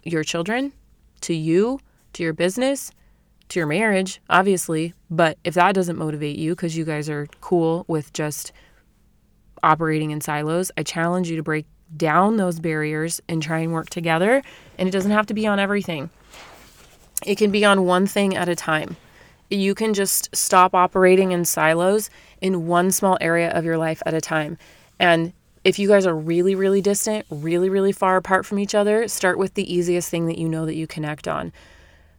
your 0.04 0.24
children, 0.24 0.74
to 1.22 1.34
you, 1.34 1.80
to 2.14 2.24
your 2.24 2.34
business, 2.34 2.92
to 3.50 3.60
your 3.60 3.68
marriage, 3.68 4.22
obviously. 4.30 4.94
But 5.10 5.38
if 5.44 5.54
that 5.56 5.76
doesn't 5.76 5.98
motivate 5.98 6.38
you 6.38 6.52
because 6.52 6.78
you 6.78 6.86
guys 6.86 7.10
are 7.10 7.28
cool 7.42 7.86
with 7.88 8.14
just 8.14 8.52
operating 9.64 10.12
in 10.12 10.22
silos, 10.22 10.72
I 10.78 10.84
challenge 10.84 11.30
you 11.30 11.38
to 11.38 11.44
break 11.44 11.66
down 11.96 12.38
those 12.38 12.60
barriers 12.60 13.22
and 13.28 13.42
try 13.42 13.60
and 13.60 13.72
work 13.72 13.90
together. 13.90 14.42
And 14.78 14.88
it 14.88 14.92
doesn't 14.92 15.12
have 15.12 15.28
to 15.28 15.34
be 15.34 15.48
on 15.48 15.60
everything, 15.60 16.10
it 17.26 17.38
can 17.38 17.52
be 17.52 17.66
on 17.66 17.86
one 17.86 18.06
thing 18.06 18.36
at 18.36 18.50
a 18.50 18.56
time. 18.56 18.98
You 19.50 19.76
can 19.76 19.94
just 19.94 20.36
stop 20.36 20.74
operating 20.74 21.32
in 21.32 21.46
silos 21.46 22.10
in 22.42 22.66
one 22.68 22.92
small 22.92 23.18
area 23.22 23.52
of 23.52 23.64
your 23.64 23.78
life 23.78 24.02
at 24.06 24.14
a 24.14 24.22
time. 24.22 24.58
And 25.00 25.32
if 25.64 25.80
you 25.80 25.88
guys 25.88 26.06
are 26.06 26.16
really, 26.16 26.56
really 26.56 26.82
distant, 26.82 27.26
really, 27.30 27.70
really 27.70 27.92
far 27.92 28.18
apart 28.18 28.46
from 28.46 28.60
each 28.60 28.76
other, 28.76 29.08
start 29.08 29.38
with 29.38 29.54
the 29.54 29.74
easiest 29.74 30.10
thing 30.10 30.26
that 30.26 30.38
you 30.38 30.50
know 30.50 30.66
that 30.66 30.76
you 30.76 30.88
connect 30.88 31.28
on. 31.28 31.54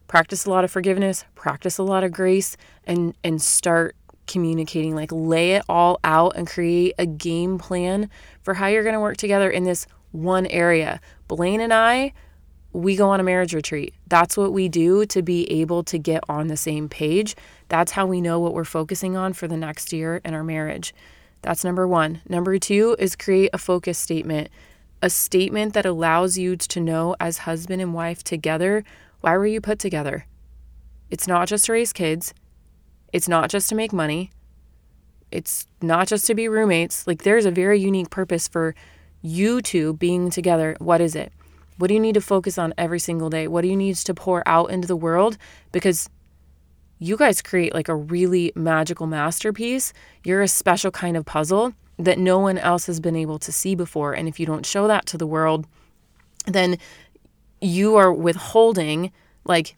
Practice 0.07 0.47
a 0.47 0.51
lot 0.51 0.65
of 0.65 0.71
forgiveness, 0.71 1.25
practice 1.35 1.77
a 1.77 1.83
lot 1.83 2.05
of 2.05 2.13
grace, 2.13 2.57
and 2.87 3.15
and 3.25 3.43
start 3.43 3.97
communicating, 4.27 4.95
like 4.95 5.11
lay 5.13 5.53
it 5.53 5.63
all 5.69 5.99
out 6.05 6.37
and 6.37 6.47
create 6.47 6.95
a 6.99 7.07
game 7.07 7.59
plan 7.59 8.09
for 8.43 8.55
how 8.55 8.67
you're 8.67 8.83
going 8.83 8.95
to 8.95 9.01
work 9.01 9.17
together 9.17 9.51
in 9.51 9.65
this 9.65 9.87
one 10.13 10.47
area. 10.47 11.01
Blaine 11.29 11.61
and 11.61 11.73
I, 11.73 12.13
we 12.73 12.97
go 12.97 13.11
on 13.11 13.21
a 13.21 13.25
marriage 13.25 13.55
retreat. 13.55 13.95
That's 14.07 14.37
what 14.37 14.53
we 14.53 14.69
do 14.69 15.07
to 15.07 15.23
be 15.23 15.51
able 15.51 15.85
to 15.85 15.99
get 15.99 16.23
on 16.29 16.49
the 16.49 16.57
same 16.57 16.89
page. 16.89 17.37
That's 17.69 17.93
how 17.93 18.07
we 18.07 18.21
know 18.21 18.41
what 18.41 18.55
we're 18.55 18.65
focusing 18.65 19.17
on 19.17 19.33
for 19.33 19.47
the 19.47 19.57
next 19.57 19.93
year 19.93 20.21
in 20.25 20.35
our 20.35 20.45
marriage. 20.45 20.95
That's 21.43 21.65
number 21.65 21.87
one. 21.87 22.21
Number 22.29 22.59
two 22.59 22.97
is 22.99 23.17
create 23.17 23.51
a 23.53 23.59
focus 23.59 23.99
statement, 23.99 24.49
a 25.03 25.11
statement 25.11 25.75
that 25.75 25.87
allows 25.87 26.39
you 26.39 26.57
to 26.57 26.81
know 26.81 27.15
as 27.21 27.39
husband 27.39 27.81
and 27.83 27.95
wife 27.95 28.25
together 28.25 28.85
why 29.25 29.39
were 29.39 29.47
you 29.47 29.63
put 29.63 29.79
together? 29.79 30.27
It's 31.09 31.27
not 31.27 31.49
just 31.49 31.65
to 31.65 31.73
raise 31.73 31.95
kids, 31.95 32.35
it's 33.15 33.29
not 33.29 33.49
just 33.49 33.69
to 33.69 33.77
make 33.77 33.93
money. 33.93 34.33
It's 35.31 35.69
not 35.81 36.09
just 36.09 36.27
to 36.27 36.35
be 36.35 36.49
roommates. 36.49 37.07
Like 37.07 37.23
there's 37.23 37.47
a 37.47 37.51
very 37.53 37.79
unique 37.79 38.11
purpose 38.11 38.49
for 38.49 38.75
you 39.23 39.63
two 39.63 39.93
being 39.93 40.31
together. 40.31 40.77
What 40.81 41.01
is 41.01 41.15
it? 41.15 41.33
What 41.79 41.87
do 41.87 41.95
you 41.95 42.01
need 42.01 42.15
to 42.15 42.21
focus 42.21 42.59
on 42.59 42.75
every 42.77 42.99
single 42.99 43.31
day? 43.31 43.47
What 43.47 43.63
do 43.63 43.69
you 43.69 43.77
need 43.77 43.95
to 43.95 44.15
pour 44.15 44.43
out 44.49 44.73
into 44.73 44.89
the 44.89 44.97
world? 44.97 45.39
Because 45.71 46.11
you 46.99 47.17
guys 47.17 47.41
create 47.41 47.73
like 47.73 47.89
a 47.89 47.95
really 47.95 48.51
magical 48.57 49.07
masterpiece. 49.07 49.93
You're 50.25 50.43
a 50.43 50.49
special 50.49 50.91
kind 50.91 51.17
of 51.17 51.25
puzzle 51.25 51.73
that 51.97 52.19
no 52.19 52.41
one 52.41 52.59
else 52.59 52.87
has 52.87 52.99
been 52.99 53.15
able 53.15 53.39
to 53.39 53.53
see 53.53 53.77
before. 53.77 54.13
And 54.13 54.27
if 54.27 54.41
you 54.41 54.47
don't 54.47 54.67
show 54.67 54.89
that 54.89 55.07
to 55.07 55.19
the 55.19 55.27
world, 55.27 55.69
then 56.47 56.79
you 57.61 57.95
are 57.95 58.13
withholding 58.13 59.13
like 59.45 59.77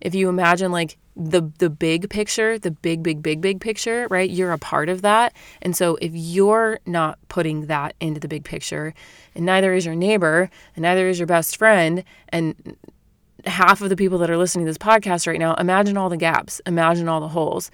if 0.00 0.14
you 0.14 0.28
imagine 0.28 0.70
like 0.70 0.96
the 1.18 1.50
the 1.58 1.68
big 1.68 2.08
picture, 2.08 2.58
the 2.58 2.70
big 2.70 3.02
big 3.02 3.22
big 3.22 3.40
big 3.40 3.60
picture, 3.60 4.06
right? 4.08 4.30
You're 4.30 4.52
a 4.52 4.58
part 4.58 4.88
of 4.88 5.02
that. 5.02 5.34
And 5.60 5.76
so 5.76 5.98
if 6.00 6.12
you're 6.14 6.78
not 6.86 7.18
putting 7.28 7.66
that 7.66 7.94
into 8.00 8.20
the 8.20 8.28
big 8.28 8.44
picture, 8.44 8.94
and 9.34 9.44
neither 9.44 9.74
is 9.74 9.84
your 9.84 9.96
neighbor, 9.96 10.48
and 10.76 10.82
neither 10.84 11.08
is 11.08 11.18
your 11.18 11.26
best 11.26 11.56
friend, 11.56 12.04
and 12.28 12.76
half 13.44 13.80
of 13.80 13.88
the 13.88 13.96
people 13.96 14.18
that 14.18 14.30
are 14.30 14.36
listening 14.36 14.64
to 14.64 14.70
this 14.70 14.78
podcast 14.78 15.26
right 15.26 15.38
now, 15.38 15.54
imagine 15.54 15.96
all 15.96 16.08
the 16.08 16.16
gaps, 16.16 16.60
imagine 16.66 17.08
all 17.08 17.20
the 17.20 17.28
holes. 17.28 17.70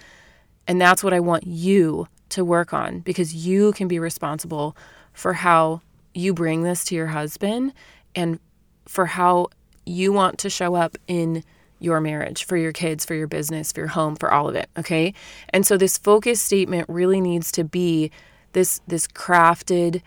And 0.67 0.81
that's 0.81 1.05
what 1.05 1.13
I 1.13 1.21
want 1.21 1.47
you 1.47 2.09
to 2.31 2.45
work 2.45 2.73
on 2.73 3.01
because 3.01 3.35
you 3.35 3.73
can 3.73 3.87
be 3.87 3.99
responsible 3.99 4.77
for 5.13 5.35
how 5.35 5.83
you 6.15 6.33
bring 6.33 6.63
this 6.63 6.85
to 6.87 6.95
your 6.95 7.09
husband 7.09 7.75
and 8.15 8.39
for 8.87 9.07
how 9.07 9.49
you 9.85 10.13
want 10.13 10.39
to 10.39 10.49
show 10.49 10.75
up 10.75 10.97
in 11.07 11.45
your 11.81 12.01
marriage, 12.01 12.45
for 12.45 12.57
your 12.57 12.73
kids, 12.73 13.05
for 13.05 13.15
your 13.15 13.27
business, 13.27 13.73
for 13.73 13.81
your 13.81 13.89
home, 13.89 14.17
for 14.17 14.33
all 14.33 14.49
of 14.49 14.55
it. 14.55 14.69
Okay. 14.79 15.15
And 15.51 15.67
so 15.67 15.77
this 15.77 15.99
focus 15.99 16.41
statement 16.41 16.89
really 16.89 17.21
needs 17.21 17.53
to 17.53 17.65
be 17.65 18.11
this 18.53 18.81
this 18.87 19.07
crafted 19.07 20.03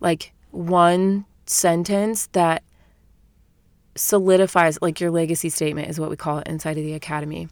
like 0.00 0.32
one 0.50 1.24
sentence 1.46 2.28
that 2.32 2.62
solidifies 3.94 4.78
like 4.82 5.00
your 5.00 5.10
legacy 5.10 5.48
statement 5.48 5.88
is 5.88 5.98
what 5.98 6.10
we 6.10 6.16
call 6.16 6.38
it 6.38 6.46
inside 6.46 6.76
of 6.76 6.84
the 6.84 6.92
academy 6.92 7.48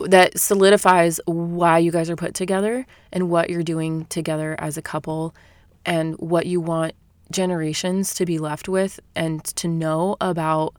that 0.00 0.38
solidifies 0.38 1.20
why 1.26 1.78
you 1.78 1.90
guys 1.90 2.08
are 2.08 2.16
put 2.16 2.34
together 2.34 2.86
and 3.12 3.28
what 3.28 3.50
you're 3.50 3.62
doing 3.62 4.04
together 4.06 4.56
as 4.58 4.76
a 4.76 4.82
couple 4.82 5.34
and 5.84 6.14
what 6.18 6.46
you 6.46 6.60
want 6.60 6.94
generations 7.30 8.14
to 8.14 8.24
be 8.24 8.38
left 8.38 8.68
with 8.68 9.00
and 9.14 9.44
to 9.44 9.68
know 9.68 10.16
about 10.20 10.74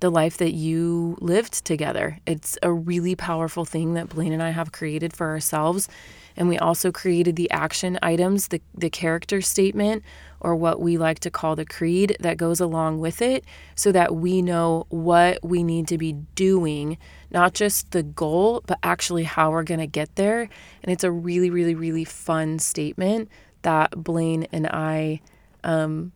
the 0.00 0.10
life 0.10 0.38
that 0.38 0.52
you 0.52 1.16
lived 1.20 1.64
together. 1.64 2.18
It's 2.26 2.58
a 2.62 2.72
really 2.72 3.14
powerful 3.14 3.64
thing 3.64 3.94
that 3.94 4.08
Blaine 4.08 4.32
and 4.32 4.42
I 4.42 4.50
have 4.50 4.72
created 4.72 5.12
for 5.12 5.28
ourselves. 5.28 5.88
And 6.36 6.48
we 6.48 6.56
also 6.56 6.90
created 6.90 7.36
the 7.36 7.50
action 7.50 7.98
items, 8.02 8.48
the, 8.48 8.62
the 8.74 8.88
character 8.88 9.42
statement, 9.42 10.02
or 10.40 10.56
what 10.56 10.80
we 10.80 10.96
like 10.96 11.18
to 11.20 11.30
call 11.30 11.54
the 11.54 11.66
creed 11.66 12.16
that 12.20 12.38
goes 12.38 12.60
along 12.60 13.00
with 13.00 13.20
it, 13.20 13.44
so 13.74 13.92
that 13.92 14.14
we 14.14 14.40
know 14.40 14.86
what 14.88 15.38
we 15.42 15.62
need 15.62 15.86
to 15.88 15.98
be 15.98 16.12
doing, 16.34 16.96
not 17.30 17.52
just 17.52 17.90
the 17.90 18.02
goal, 18.02 18.62
but 18.66 18.78
actually 18.82 19.24
how 19.24 19.50
we're 19.50 19.64
going 19.64 19.80
to 19.80 19.86
get 19.86 20.16
there. 20.16 20.48
And 20.82 20.92
it's 20.92 21.04
a 21.04 21.10
really, 21.10 21.50
really, 21.50 21.74
really 21.74 22.04
fun 22.04 22.58
statement 22.58 23.28
that 23.62 23.90
Blaine 24.02 24.46
and 24.50 24.66
I 24.66 25.20
um, 25.62 26.12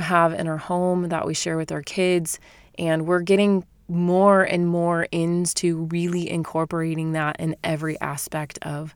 have 0.00 0.32
in 0.32 0.48
our 0.48 0.56
home 0.56 1.08
that 1.10 1.26
we 1.26 1.34
share 1.34 1.56
with 1.56 1.70
our 1.70 1.82
kids. 1.82 2.40
And 2.78 3.06
we're 3.06 3.20
getting 3.20 3.66
more 3.88 4.42
and 4.42 4.66
more 4.68 5.04
into 5.10 5.88
really 5.90 6.30
incorporating 6.30 7.12
that 7.12 7.36
in 7.40 7.56
every 7.64 7.98
aspect 8.00 8.58
of 8.62 8.94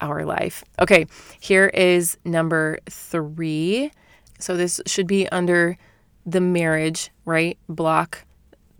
our 0.00 0.24
life. 0.24 0.62
Okay, 0.78 1.06
here 1.40 1.68
is 1.68 2.18
number 2.24 2.78
three. 2.88 3.90
So 4.38 4.56
this 4.56 4.80
should 4.86 5.06
be 5.06 5.28
under 5.30 5.78
the 6.26 6.40
marriage, 6.40 7.10
right? 7.24 7.58
Block 7.68 8.24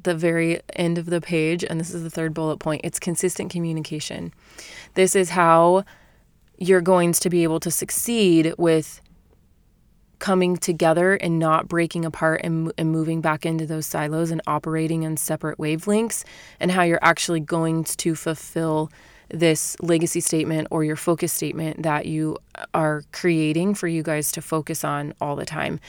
the 0.03 0.15
very 0.15 0.61
end 0.75 0.99
of 0.99 1.07
the 1.07 1.21
page. 1.21 1.65
And 1.65 1.81
this 1.81 1.93
is 1.93 2.03
the 2.03 2.11
third 2.11 2.35
bullet 2.35 2.59
point 2.59 2.83
it's 2.85 2.99
consistent 2.99 3.51
communication. 3.51 4.33
This 4.95 5.17
is 5.17 5.31
how 5.31 5.85
you're 6.59 6.81
going 6.81 7.13
to 7.13 7.31
be 7.31 7.43
able 7.43 7.61
to 7.61 7.71
succeed 7.71 8.55
with 8.59 9.01
coming 10.19 10.57
together 10.57 11.15
and 11.15 11.39
not 11.39 11.69
breaking 11.69 12.05
apart 12.05 12.41
and, 12.43 12.73
and 12.79 12.91
moving 12.91 13.21
back 13.21 13.45
into 13.45 13.67
those 13.67 13.87
silos 13.87 14.31
and 14.31 14.41
operating 14.47 15.03
in 15.03 15.17
separate 15.17 15.59
wavelengths, 15.59 16.25
and 16.61 16.71
how 16.71 16.83
you're 16.83 16.99
actually 17.03 17.41
going 17.41 17.85
to 17.85 18.15
fulfill 18.15 18.91
this 19.29 19.77
legacy 19.81 20.21
statement 20.21 20.69
or 20.71 20.85
your 20.85 20.97
focus 20.97 21.33
statement 21.33 21.83
that 21.83 22.07
you 22.07 22.39
uh, 22.55 22.65
are 22.75 23.03
creating 23.13 23.75
for 23.75 23.89
you 23.89 24.03
guys 24.03 24.31
to 24.33 24.41
focus 24.41 24.85
on 24.85 25.13
all 25.21 25.37
the 25.37 25.45
time. 25.45 25.81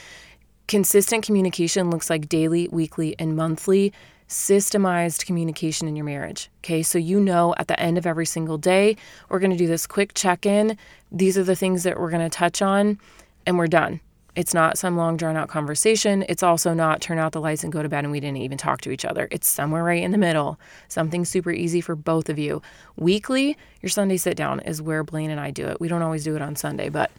Consistent 0.67 1.23
communication 1.23 1.89
looks 1.89 2.09
like 2.09 2.27
daily, 2.27 2.67
weekly, 2.69 3.15
and 3.19 3.35
monthly 3.35 3.93
systemized 4.27 5.25
communication 5.25 5.87
in 5.87 5.95
your 5.95 6.03
marriage. 6.03 6.49
Okay, 6.59 6.83
so 6.83 6.97
you 6.97 7.19
know 7.19 7.53
at 7.57 7.67
the 7.67 7.79
end 7.79 7.97
of 7.97 8.05
every 8.05 8.25
single 8.25 8.57
day, 8.57 8.97
we're 9.29 9.39
going 9.39 9.51
to 9.51 9.57
do 9.57 9.67
this 9.67 9.87
quick 9.87 10.13
check 10.13 10.45
in. 10.45 10.77
These 11.11 11.37
are 11.37 11.43
the 11.43 11.55
things 11.55 11.83
that 11.83 11.97
we're 11.97 12.09
going 12.09 12.29
to 12.29 12.35
touch 12.35 12.61
on, 12.61 12.99
and 13.45 13.57
we're 13.57 13.67
done. 13.67 14.01
It's 14.37 14.53
not 14.53 14.77
some 14.77 14.95
long 14.95 15.17
drawn 15.17 15.35
out 15.35 15.49
conversation. 15.49 16.23
It's 16.29 16.43
also 16.43 16.75
not 16.75 17.01
turn 17.01 17.17
out 17.17 17.31
the 17.31 17.41
lights 17.41 17.63
and 17.63 17.73
go 17.73 17.81
to 17.81 17.89
bed 17.89 18.03
and 18.03 18.11
we 18.11 18.19
didn't 18.19 18.37
even 18.37 18.59
talk 18.59 18.81
to 18.81 18.91
each 18.91 19.03
other. 19.03 19.27
It's 19.31 19.47
somewhere 19.47 19.83
right 19.83 20.03
in 20.03 20.11
the 20.11 20.17
middle, 20.19 20.59
something 20.87 21.25
super 21.25 21.51
easy 21.51 21.81
for 21.81 21.95
both 21.95 22.29
of 22.29 22.37
you. 22.37 22.61
Weekly, 22.97 23.57
your 23.81 23.89
Sunday 23.89 24.15
sit 24.15 24.37
down 24.37 24.59
is 24.59 24.79
where 24.79 25.03
Blaine 25.03 25.31
and 25.31 25.39
I 25.39 25.49
do 25.49 25.65
it. 25.65 25.81
We 25.81 25.87
don't 25.87 26.03
always 26.03 26.23
do 26.23 26.35
it 26.35 26.43
on 26.43 26.55
Sunday, 26.55 26.89
but 26.89 27.09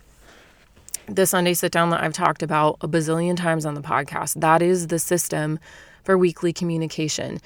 the 1.07 1.26
Sunday 1.26 1.54
sit 1.54 1.72
down 1.72 1.90
that 1.90 2.04
I've 2.04 2.12
talked 2.12 2.44
about 2.44 2.76
a 2.83 2.87
bazillion 2.87 3.37
times 3.37 3.66
on 3.66 3.74
the 3.74 3.83
podcast, 3.83 4.40
that 4.40 4.62
is 4.62 4.87
the 4.87 5.00
system 5.00 5.59
for 6.04 6.16
weekly 6.16 6.52
communication. 6.52 7.40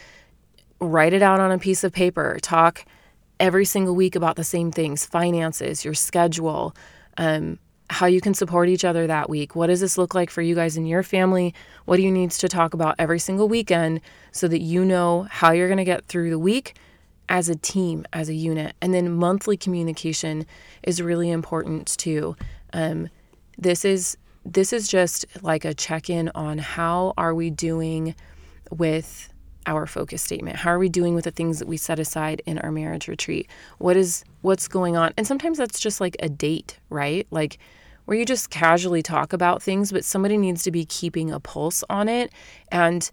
Write 0.81 1.15
it 1.15 1.23
out 1.23 1.41
on 1.41 1.51
a 1.51 1.59
piece 1.59 1.83
of 1.83 1.95
paper. 1.95 2.39
Talk 2.43 2.85
every 3.41 3.65
single 3.65 3.95
week 3.95 4.17
about 4.17 4.37
the 4.37 4.45
same 4.45 4.71
things 4.71 5.07
finances, 5.07 5.83
your 5.83 5.95
schedule, 5.95 6.77
um, 7.17 7.59
how 7.93 8.07
you 8.07 8.21
can 8.23 8.33
support 8.33 8.71
each 8.71 8.85
other 8.85 9.07
that 9.07 9.29
week. 9.29 9.55
What 9.55 9.67
does 9.67 9.81
this 9.81 9.99
look 9.99 10.15
like 10.15 10.31
for 10.31 10.41
you 10.41 10.55
guys 10.55 10.79
in 10.79 10.87
your 10.87 11.03
family? 11.03 11.55
What 11.85 11.97
do 11.97 12.03
you 12.03 12.11
need 12.11 12.31
to 12.31 12.49
talk 12.49 12.73
about 12.73 12.97
every 12.99 13.19
single 13.19 13.49
weekend 13.49 14.01
so 14.33 14.49
that 14.49 14.61
you 14.61 14.85
know 14.85 15.27
how 15.31 15.53
you're 15.53 15.69
going 15.69 15.77
to 15.77 15.85
get 15.85 16.07
through 16.07 16.31
the 16.31 16.39
week 16.39 16.75
as 17.29 17.51
a 17.51 17.55
team, 17.55 18.07
as 18.15 18.31
a 18.31 18.35
unit? 18.35 18.75
And 18.81 18.95
then 18.95 19.13
monthly 19.13 19.59
communication 19.59 20.47
is 20.83 21.03
really 21.03 21.31
important 21.31 21.99
too. 21.99 22.35
Um, 22.73 23.11
this 23.59 23.85
is 23.85 24.17
this 24.45 24.73
is 24.73 24.89
just 24.89 25.25
like 25.43 25.65
a 25.65 25.75
check-in 25.75 26.31
on 26.35 26.59
how 26.59 27.13
are 27.17 27.35
we 27.35 27.51
doing 27.51 28.15
with 28.71 29.29
our 29.67 29.87
focus 29.87 30.21
statement 30.21 30.57
how 30.57 30.71
are 30.71 30.79
we 30.81 30.89
doing 30.89 31.15
with 31.15 31.23
the 31.23 31.31
things 31.31 31.61
that 31.61 31.69
we 31.69 31.77
set 31.77 32.01
aside 32.01 32.43
in 32.47 32.59
our 32.59 32.73
marriage 32.73 33.07
retreat 33.07 33.49
what 33.79 33.97
is 33.97 34.25
what's 34.41 34.67
going 34.67 34.97
on 34.97 35.13
and 35.17 35.25
sometimes 35.25 35.57
that's 35.57 35.79
just 35.79 36.01
like 36.01 36.17
a 36.19 36.29
date 36.29 36.81
right 36.91 37.29
like 37.31 37.59
where 38.05 38.17
you 38.17 38.25
just 38.25 38.51
casually 38.51 39.03
talk 39.03 39.33
about 39.33 39.62
things 39.62 39.93
but 39.93 40.05
somebody 40.05 40.37
needs 40.37 40.62
to 40.62 40.71
be 40.71 40.85
keeping 40.85 41.31
a 41.31 41.41
pulse 41.41 41.85
on 41.88 42.09
it. 42.09 42.33
And 42.71 43.11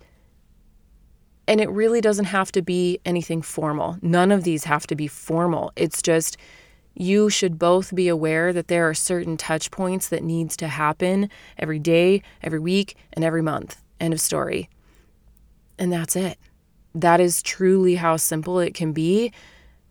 and 1.48 1.60
it 1.60 1.70
really 1.72 2.00
doesn't 2.00 2.26
have 2.26 2.52
to 2.52 2.62
be 2.62 3.00
anything 3.06 3.42
formal. 3.42 3.98
None 4.04 4.32
of 4.32 4.44
these 4.44 4.66
have 4.66 4.86
to 4.86 4.96
be 4.96 5.08
formal. 5.08 5.72
It's 5.76 6.02
just 6.04 6.38
you 6.94 7.30
should 7.30 7.58
both 7.58 7.96
be 7.96 8.08
aware 8.08 8.54
that 8.54 8.68
there 8.68 8.88
are 8.88 8.94
certain 8.94 9.36
touch 9.36 9.72
points 9.72 10.10
that 10.10 10.22
needs 10.22 10.56
to 10.58 10.68
happen 10.68 11.30
every 11.58 11.80
day 11.80 12.22
every 12.44 12.60
week 12.60 12.96
and 13.14 13.26
every 13.26 13.42
month. 13.42 13.82
End 14.00 14.14
of 14.14 14.22
story. 14.22 14.70
And 15.80 15.92
that's 15.92 16.16
it. 16.16 16.38
That 16.94 17.20
is 17.20 17.42
truly 17.42 17.96
how 17.96 18.18
simple 18.18 18.60
it 18.60 18.74
can 18.74 18.92
be. 18.92 19.32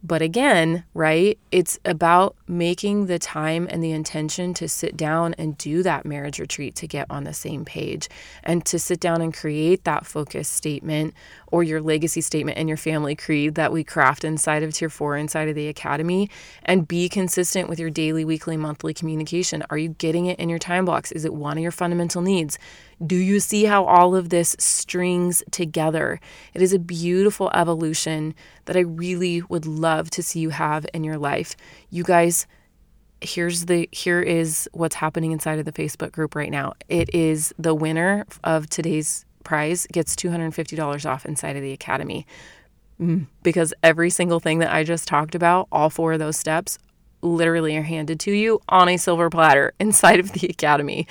But 0.03 0.23
again, 0.23 0.85
right, 0.95 1.39
it's 1.51 1.79
about 1.85 2.37
making 2.49 3.07
the 3.07 3.19
time 3.19 3.67
and 3.71 3.83
the 3.83 3.93
intention 3.93 4.55
to 4.55 4.69
sit 4.69 4.97
down 4.97 5.35
and 5.35 5.59
do 5.59 5.83
that 5.83 6.07
marriage 6.07 6.39
retreat 6.39 6.75
to 6.77 6.87
get 6.87 7.07
on 7.11 7.25
the 7.25 7.35
same 7.35 7.65
page 7.65 8.09
and 8.43 8.65
to 8.65 8.79
sit 8.79 9.01
down 9.01 9.21
and 9.21 9.35
create 9.35 9.85
that 9.85 10.07
focus 10.07 10.49
statement 10.49 11.15
or 11.51 11.63
your 11.63 11.81
legacy 11.81 12.21
statement 12.21 12.59
and 12.59 12.69
your 12.69 12.77
family 12.77 13.15
creed 13.15 13.55
that 13.55 13.73
we 13.73 13.85
craft 13.85 14.25
inside 14.25 14.63
of 14.63 14.73
Tier 14.73 14.91
4, 14.91 15.17
inside 15.17 15.49
of 15.49 15.55
the 15.55 15.69
Academy, 15.69 16.31
and 16.65 16.89
be 16.89 17.09
consistent 17.09 17.69
with 17.69 17.79
your 17.79 17.91
daily, 17.91 18.25
weekly, 18.25 18.57
monthly 18.57 18.95
communication. 18.95 19.63
Are 19.71 19.79
you 19.79 19.91
getting 19.91 20.27
it 20.27 20.39
in 20.39 20.49
your 20.49 20.59
time 20.59 20.85
blocks? 20.85 21.13
Is 21.13 21.25
it 21.25 21.35
one 21.35 21.57
of 21.57 21.63
your 21.63 21.73
fundamental 21.73 22.23
needs? 22.23 22.59
Do 23.05 23.15
you 23.15 23.39
see 23.39 23.65
how 23.65 23.85
all 23.85 24.17
of 24.17 24.29
this 24.29 24.57
strings 24.59 25.43
together? 25.53 26.21
It 26.53 26.63
is 26.63 26.73
a 26.73 26.81
beautiful 26.81 27.51
evolution 27.55 28.35
that 28.65 28.77
I 28.77 28.81
really 28.81 29.43
would 29.43 29.67
love 29.67 30.11
to 30.11 30.23
see 30.23 30.41
you 30.41 30.51
have 30.51 30.85
in 30.93 31.05
your 31.05 31.17
life. 31.17 31.57
You 31.91 32.05
guys, 32.05 32.47
here's 33.21 33.67
the 33.67 33.89
here 33.93 34.21
is 34.21 34.69
what's 34.73 34.97
happening 34.97 35.33
inside 35.33 35.59
of 35.59 35.65
the 35.65 35.73
Facebook 35.73 36.13
group 36.13 36.35
right 36.35 36.51
now. 36.51 36.75
It 36.89 37.15
is 37.15 37.55
the 37.59 37.75
winner 37.75 38.27
of 38.45 38.69
today's 38.69 39.25
prize 39.45 39.87
gets 39.91 40.15
$250 40.15 41.07
off 41.09 41.25
inside 41.25 41.57
of 41.57 41.63
the 41.63 41.73
academy. 41.73 42.27
Mm, 43.01 43.27
because 43.43 43.73
every 43.83 44.11
single 44.11 44.41
thing 44.41 44.59
that 44.59 44.73
I 44.73 44.85
just 44.85 45.09
talked 45.09 45.35
about, 45.35 45.69
all 45.73 45.89
four 45.89 46.15
of 46.15 46.19
those 46.19 46.37
steps 46.37 46.79
literally 47.23 47.77
are 47.77 47.83
handed 47.83 48.21
to 48.21 48.33
you 48.33 48.61
on 48.69 48.89
a 48.89 48.97
silver 48.97 49.31
platter 49.31 49.73
inside 49.81 50.21
of 50.21 50.33
the 50.33 50.49
academy 50.49 51.07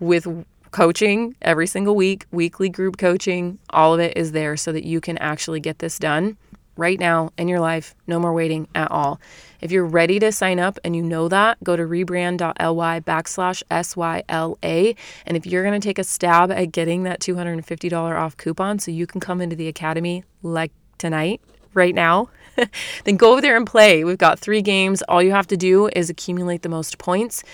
with 0.00 0.26
coaching 0.72 1.36
every 1.40 1.66
single 1.66 1.94
week, 1.94 2.26
weekly 2.32 2.68
group 2.68 2.96
coaching, 2.96 3.58
all 3.70 3.94
of 3.94 4.00
it 4.00 4.16
is 4.16 4.32
there 4.32 4.56
so 4.56 4.72
that 4.72 4.84
you 4.84 5.00
can 5.00 5.16
actually 5.18 5.60
get 5.60 5.78
this 5.78 5.98
done 5.98 6.36
right 6.76 6.98
now 6.98 7.30
in 7.38 7.48
your 7.48 7.60
life. 7.60 7.94
No 8.06 8.18
more 8.18 8.32
waiting 8.32 8.68
at 8.74 8.90
all. 8.90 9.20
If 9.60 9.72
you're 9.72 9.86
ready 9.86 10.18
to 10.20 10.30
sign 10.32 10.58
up 10.58 10.78
and 10.84 10.94
you 10.94 11.02
know 11.02 11.28
that, 11.28 11.62
go 11.64 11.76
to 11.76 11.82
rebrand.ly 11.82 13.00
backslash 13.00 13.62
SYLA. 13.70 14.96
And 15.26 15.36
if 15.36 15.46
you're 15.46 15.62
going 15.62 15.80
to 15.80 15.86
take 15.86 15.98
a 15.98 16.04
stab 16.04 16.50
at 16.50 16.72
getting 16.72 17.04
that 17.04 17.20
$250 17.20 18.18
off 18.18 18.36
coupon 18.36 18.78
so 18.78 18.90
you 18.90 19.06
can 19.06 19.20
come 19.20 19.40
into 19.40 19.56
the 19.56 19.68
academy 19.68 20.24
like 20.42 20.72
tonight, 20.98 21.40
right 21.76 21.94
now, 21.94 22.30
then 23.04 23.16
go 23.16 23.32
over 23.32 23.40
there 23.40 23.56
and 23.56 23.66
play. 23.66 24.02
We've 24.02 24.18
got 24.18 24.40
three 24.40 24.62
games. 24.62 25.02
All 25.02 25.22
you 25.22 25.30
have 25.30 25.46
to 25.48 25.56
do 25.56 25.88
is 25.88 26.10
accumulate 26.10 26.62
the 26.62 26.68
most 26.68 26.98
points. 26.98 27.44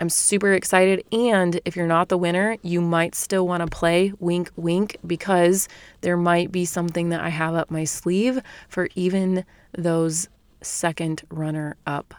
I'm 0.00 0.08
super 0.08 0.54
excited. 0.54 1.04
And 1.12 1.60
if 1.66 1.76
you're 1.76 1.86
not 1.86 2.08
the 2.08 2.16
winner, 2.16 2.56
you 2.62 2.80
might 2.80 3.14
still 3.14 3.46
want 3.46 3.60
to 3.60 3.66
play 3.66 4.12
wink, 4.18 4.50
wink, 4.56 4.96
because 5.06 5.68
there 6.00 6.16
might 6.16 6.50
be 6.50 6.64
something 6.64 7.10
that 7.10 7.20
I 7.20 7.28
have 7.28 7.54
up 7.54 7.70
my 7.70 7.84
sleeve 7.84 8.40
for 8.68 8.88
even 8.94 9.44
those 9.76 10.28
second 10.62 11.22
runner 11.30 11.76
up 11.86 12.14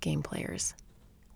game 0.00 0.22
players. 0.22 0.74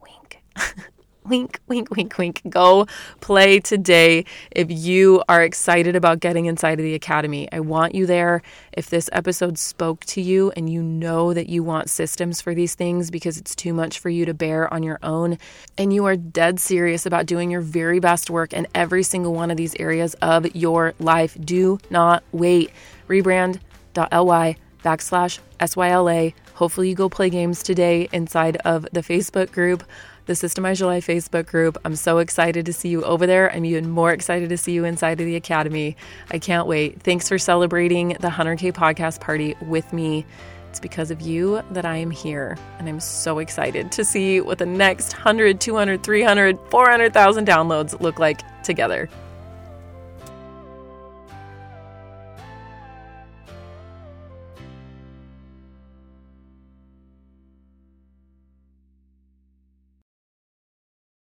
Wink. 0.03 0.43
wink, 1.25 1.61
wink, 1.67 1.91
wink, 1.91 2.17
wink. 2.19 2.43
Go 2.49 2.87
play 3.21 3.61
today 3.61 4.25
if 4.51 4.71
you 4.71 5.23
are 5.29 5.43
excited 5.43 5.97
about 5.97 6.21
getting 6.21 6.47
inside 6.47 6.79
of 6.79 6.85
the 6.85 6.95
academy. 6.95 7.49
I 7.53 7.61
want 7.61 7.95
you 7.95 8.07
there. 8.07 8.43
If 8.73 8.91
this 8.91 9.09
episode 9.13 9.59
spoke 9.59 10.05
to 10.07 10.21
you 10.21 10.53
and 10.57 10.71
you 10.71 10.83
know 10.83 11.35
that 11.35 11.49
you 11.49 11.63
want 11.63 11.91
systems 11.91 12.41
for 12.41 12.55
these 12.55 12.75
things 12.75 13.11
because 13.11 13.39
it's 13.39 13.55
too 13.55 13.73
much 13.73 13.99
for 13.99 14.09
you 14.09 14.25
to 14.25 14.35
bear 14.35 14.73
on 14.73 14.83
your 14.83 14.99
own, 15.03 15.39
and 15.77 15.93
you 15.93 16.05
are 16.07 16.17
dead 16.17 16.61
serious 16.61 17.07
about 17.07 17.27
doing 17.27 17.51
your 17.51 17.61
very 17.61 18.01
best 18.01 18.31
work 18.31 18.53
in 18.53 18.67
every 18.75 19.03
single 19.03 19.35
one 19.35 19.51
of 19.51 19.57
these 19.57 19.75
areas 19.79 20.15
of 20.15 20.55
your 20.55 20.95
life, 20.99 21.37
do 21.41 21.79
not 21.91 22.23
wait. 22.33 22.71
Rebrand.ly 23.09 24.57
backslash 24.85 25.39
SYLA. 25.61 26.33
Hopefully, 26.55 26.89
you 26.89 26.95
go 26.95 27.09
play 27.09 27.31
games 27.31 27.63
today 27.63 28.09
inside 28.13 28.57
of 28.65 28.87
the 28.93 29.01
Facebook 29.01 29.51
group 29.53 29.83
the 30.31 30.47
Systemize 30.47 30.79
Your 30.79 30.89
Life 30.89 31.09
Facebook 31.09 31.47
group. 31.47 31.77
I'm 31.85 31.97
so 31.97 32.19
excited 32.19 32.65
to 32.67 32.73
see 32.73 32.89
you 32.89 33.03
over 33.03 33.27
there. 33.27 33.53
I'm 33.53 33.65
even 33.65 33.91
more 33.91 34.13
excited 34.13 34.49
to 34.51 34.57
see 34.57 34.71
you 34.71 34.85
inside 34.85 35.21
of 35.21 35.27
the 35.27 35.35
Academy. 35.35 35.97
I 36.31 36.39
can't 36.39 36.69
wait. 36.69 37.03
Thanks 37.03 37.29
for 37.29 37.37
celebrating 37.37 38.11
the 38.21 38.29
100K 38.29 38.73
podcast 38.73 39.21
party 39.21 39.57
with 39.63 39.93
me. 39.93 40.25
It's 40.69 40.79
because 40.79 41.11
of 41.11 41.21
you 41.21 41.63
that 41.73 41.85
I 41.85 41.97
am 41.97 42.13
here. 42.13 42.57
And 42.79 42.89
I'm 42.89 43.01
so 43.01 43.41
excited 43.41 43.91
to 43.91 44.05
see 44.05 44.41
what 44.41 44.59
the 44.59 44.67
next 44.67 45.15
100, 45.15 45.61
200, 45.61 46.05
300, 46.05 46.59
400,000 46.71 47.45
downloads 47.45 48.01
look 48.01 48.21
like 48.21 48.63
together. 48.63 49.09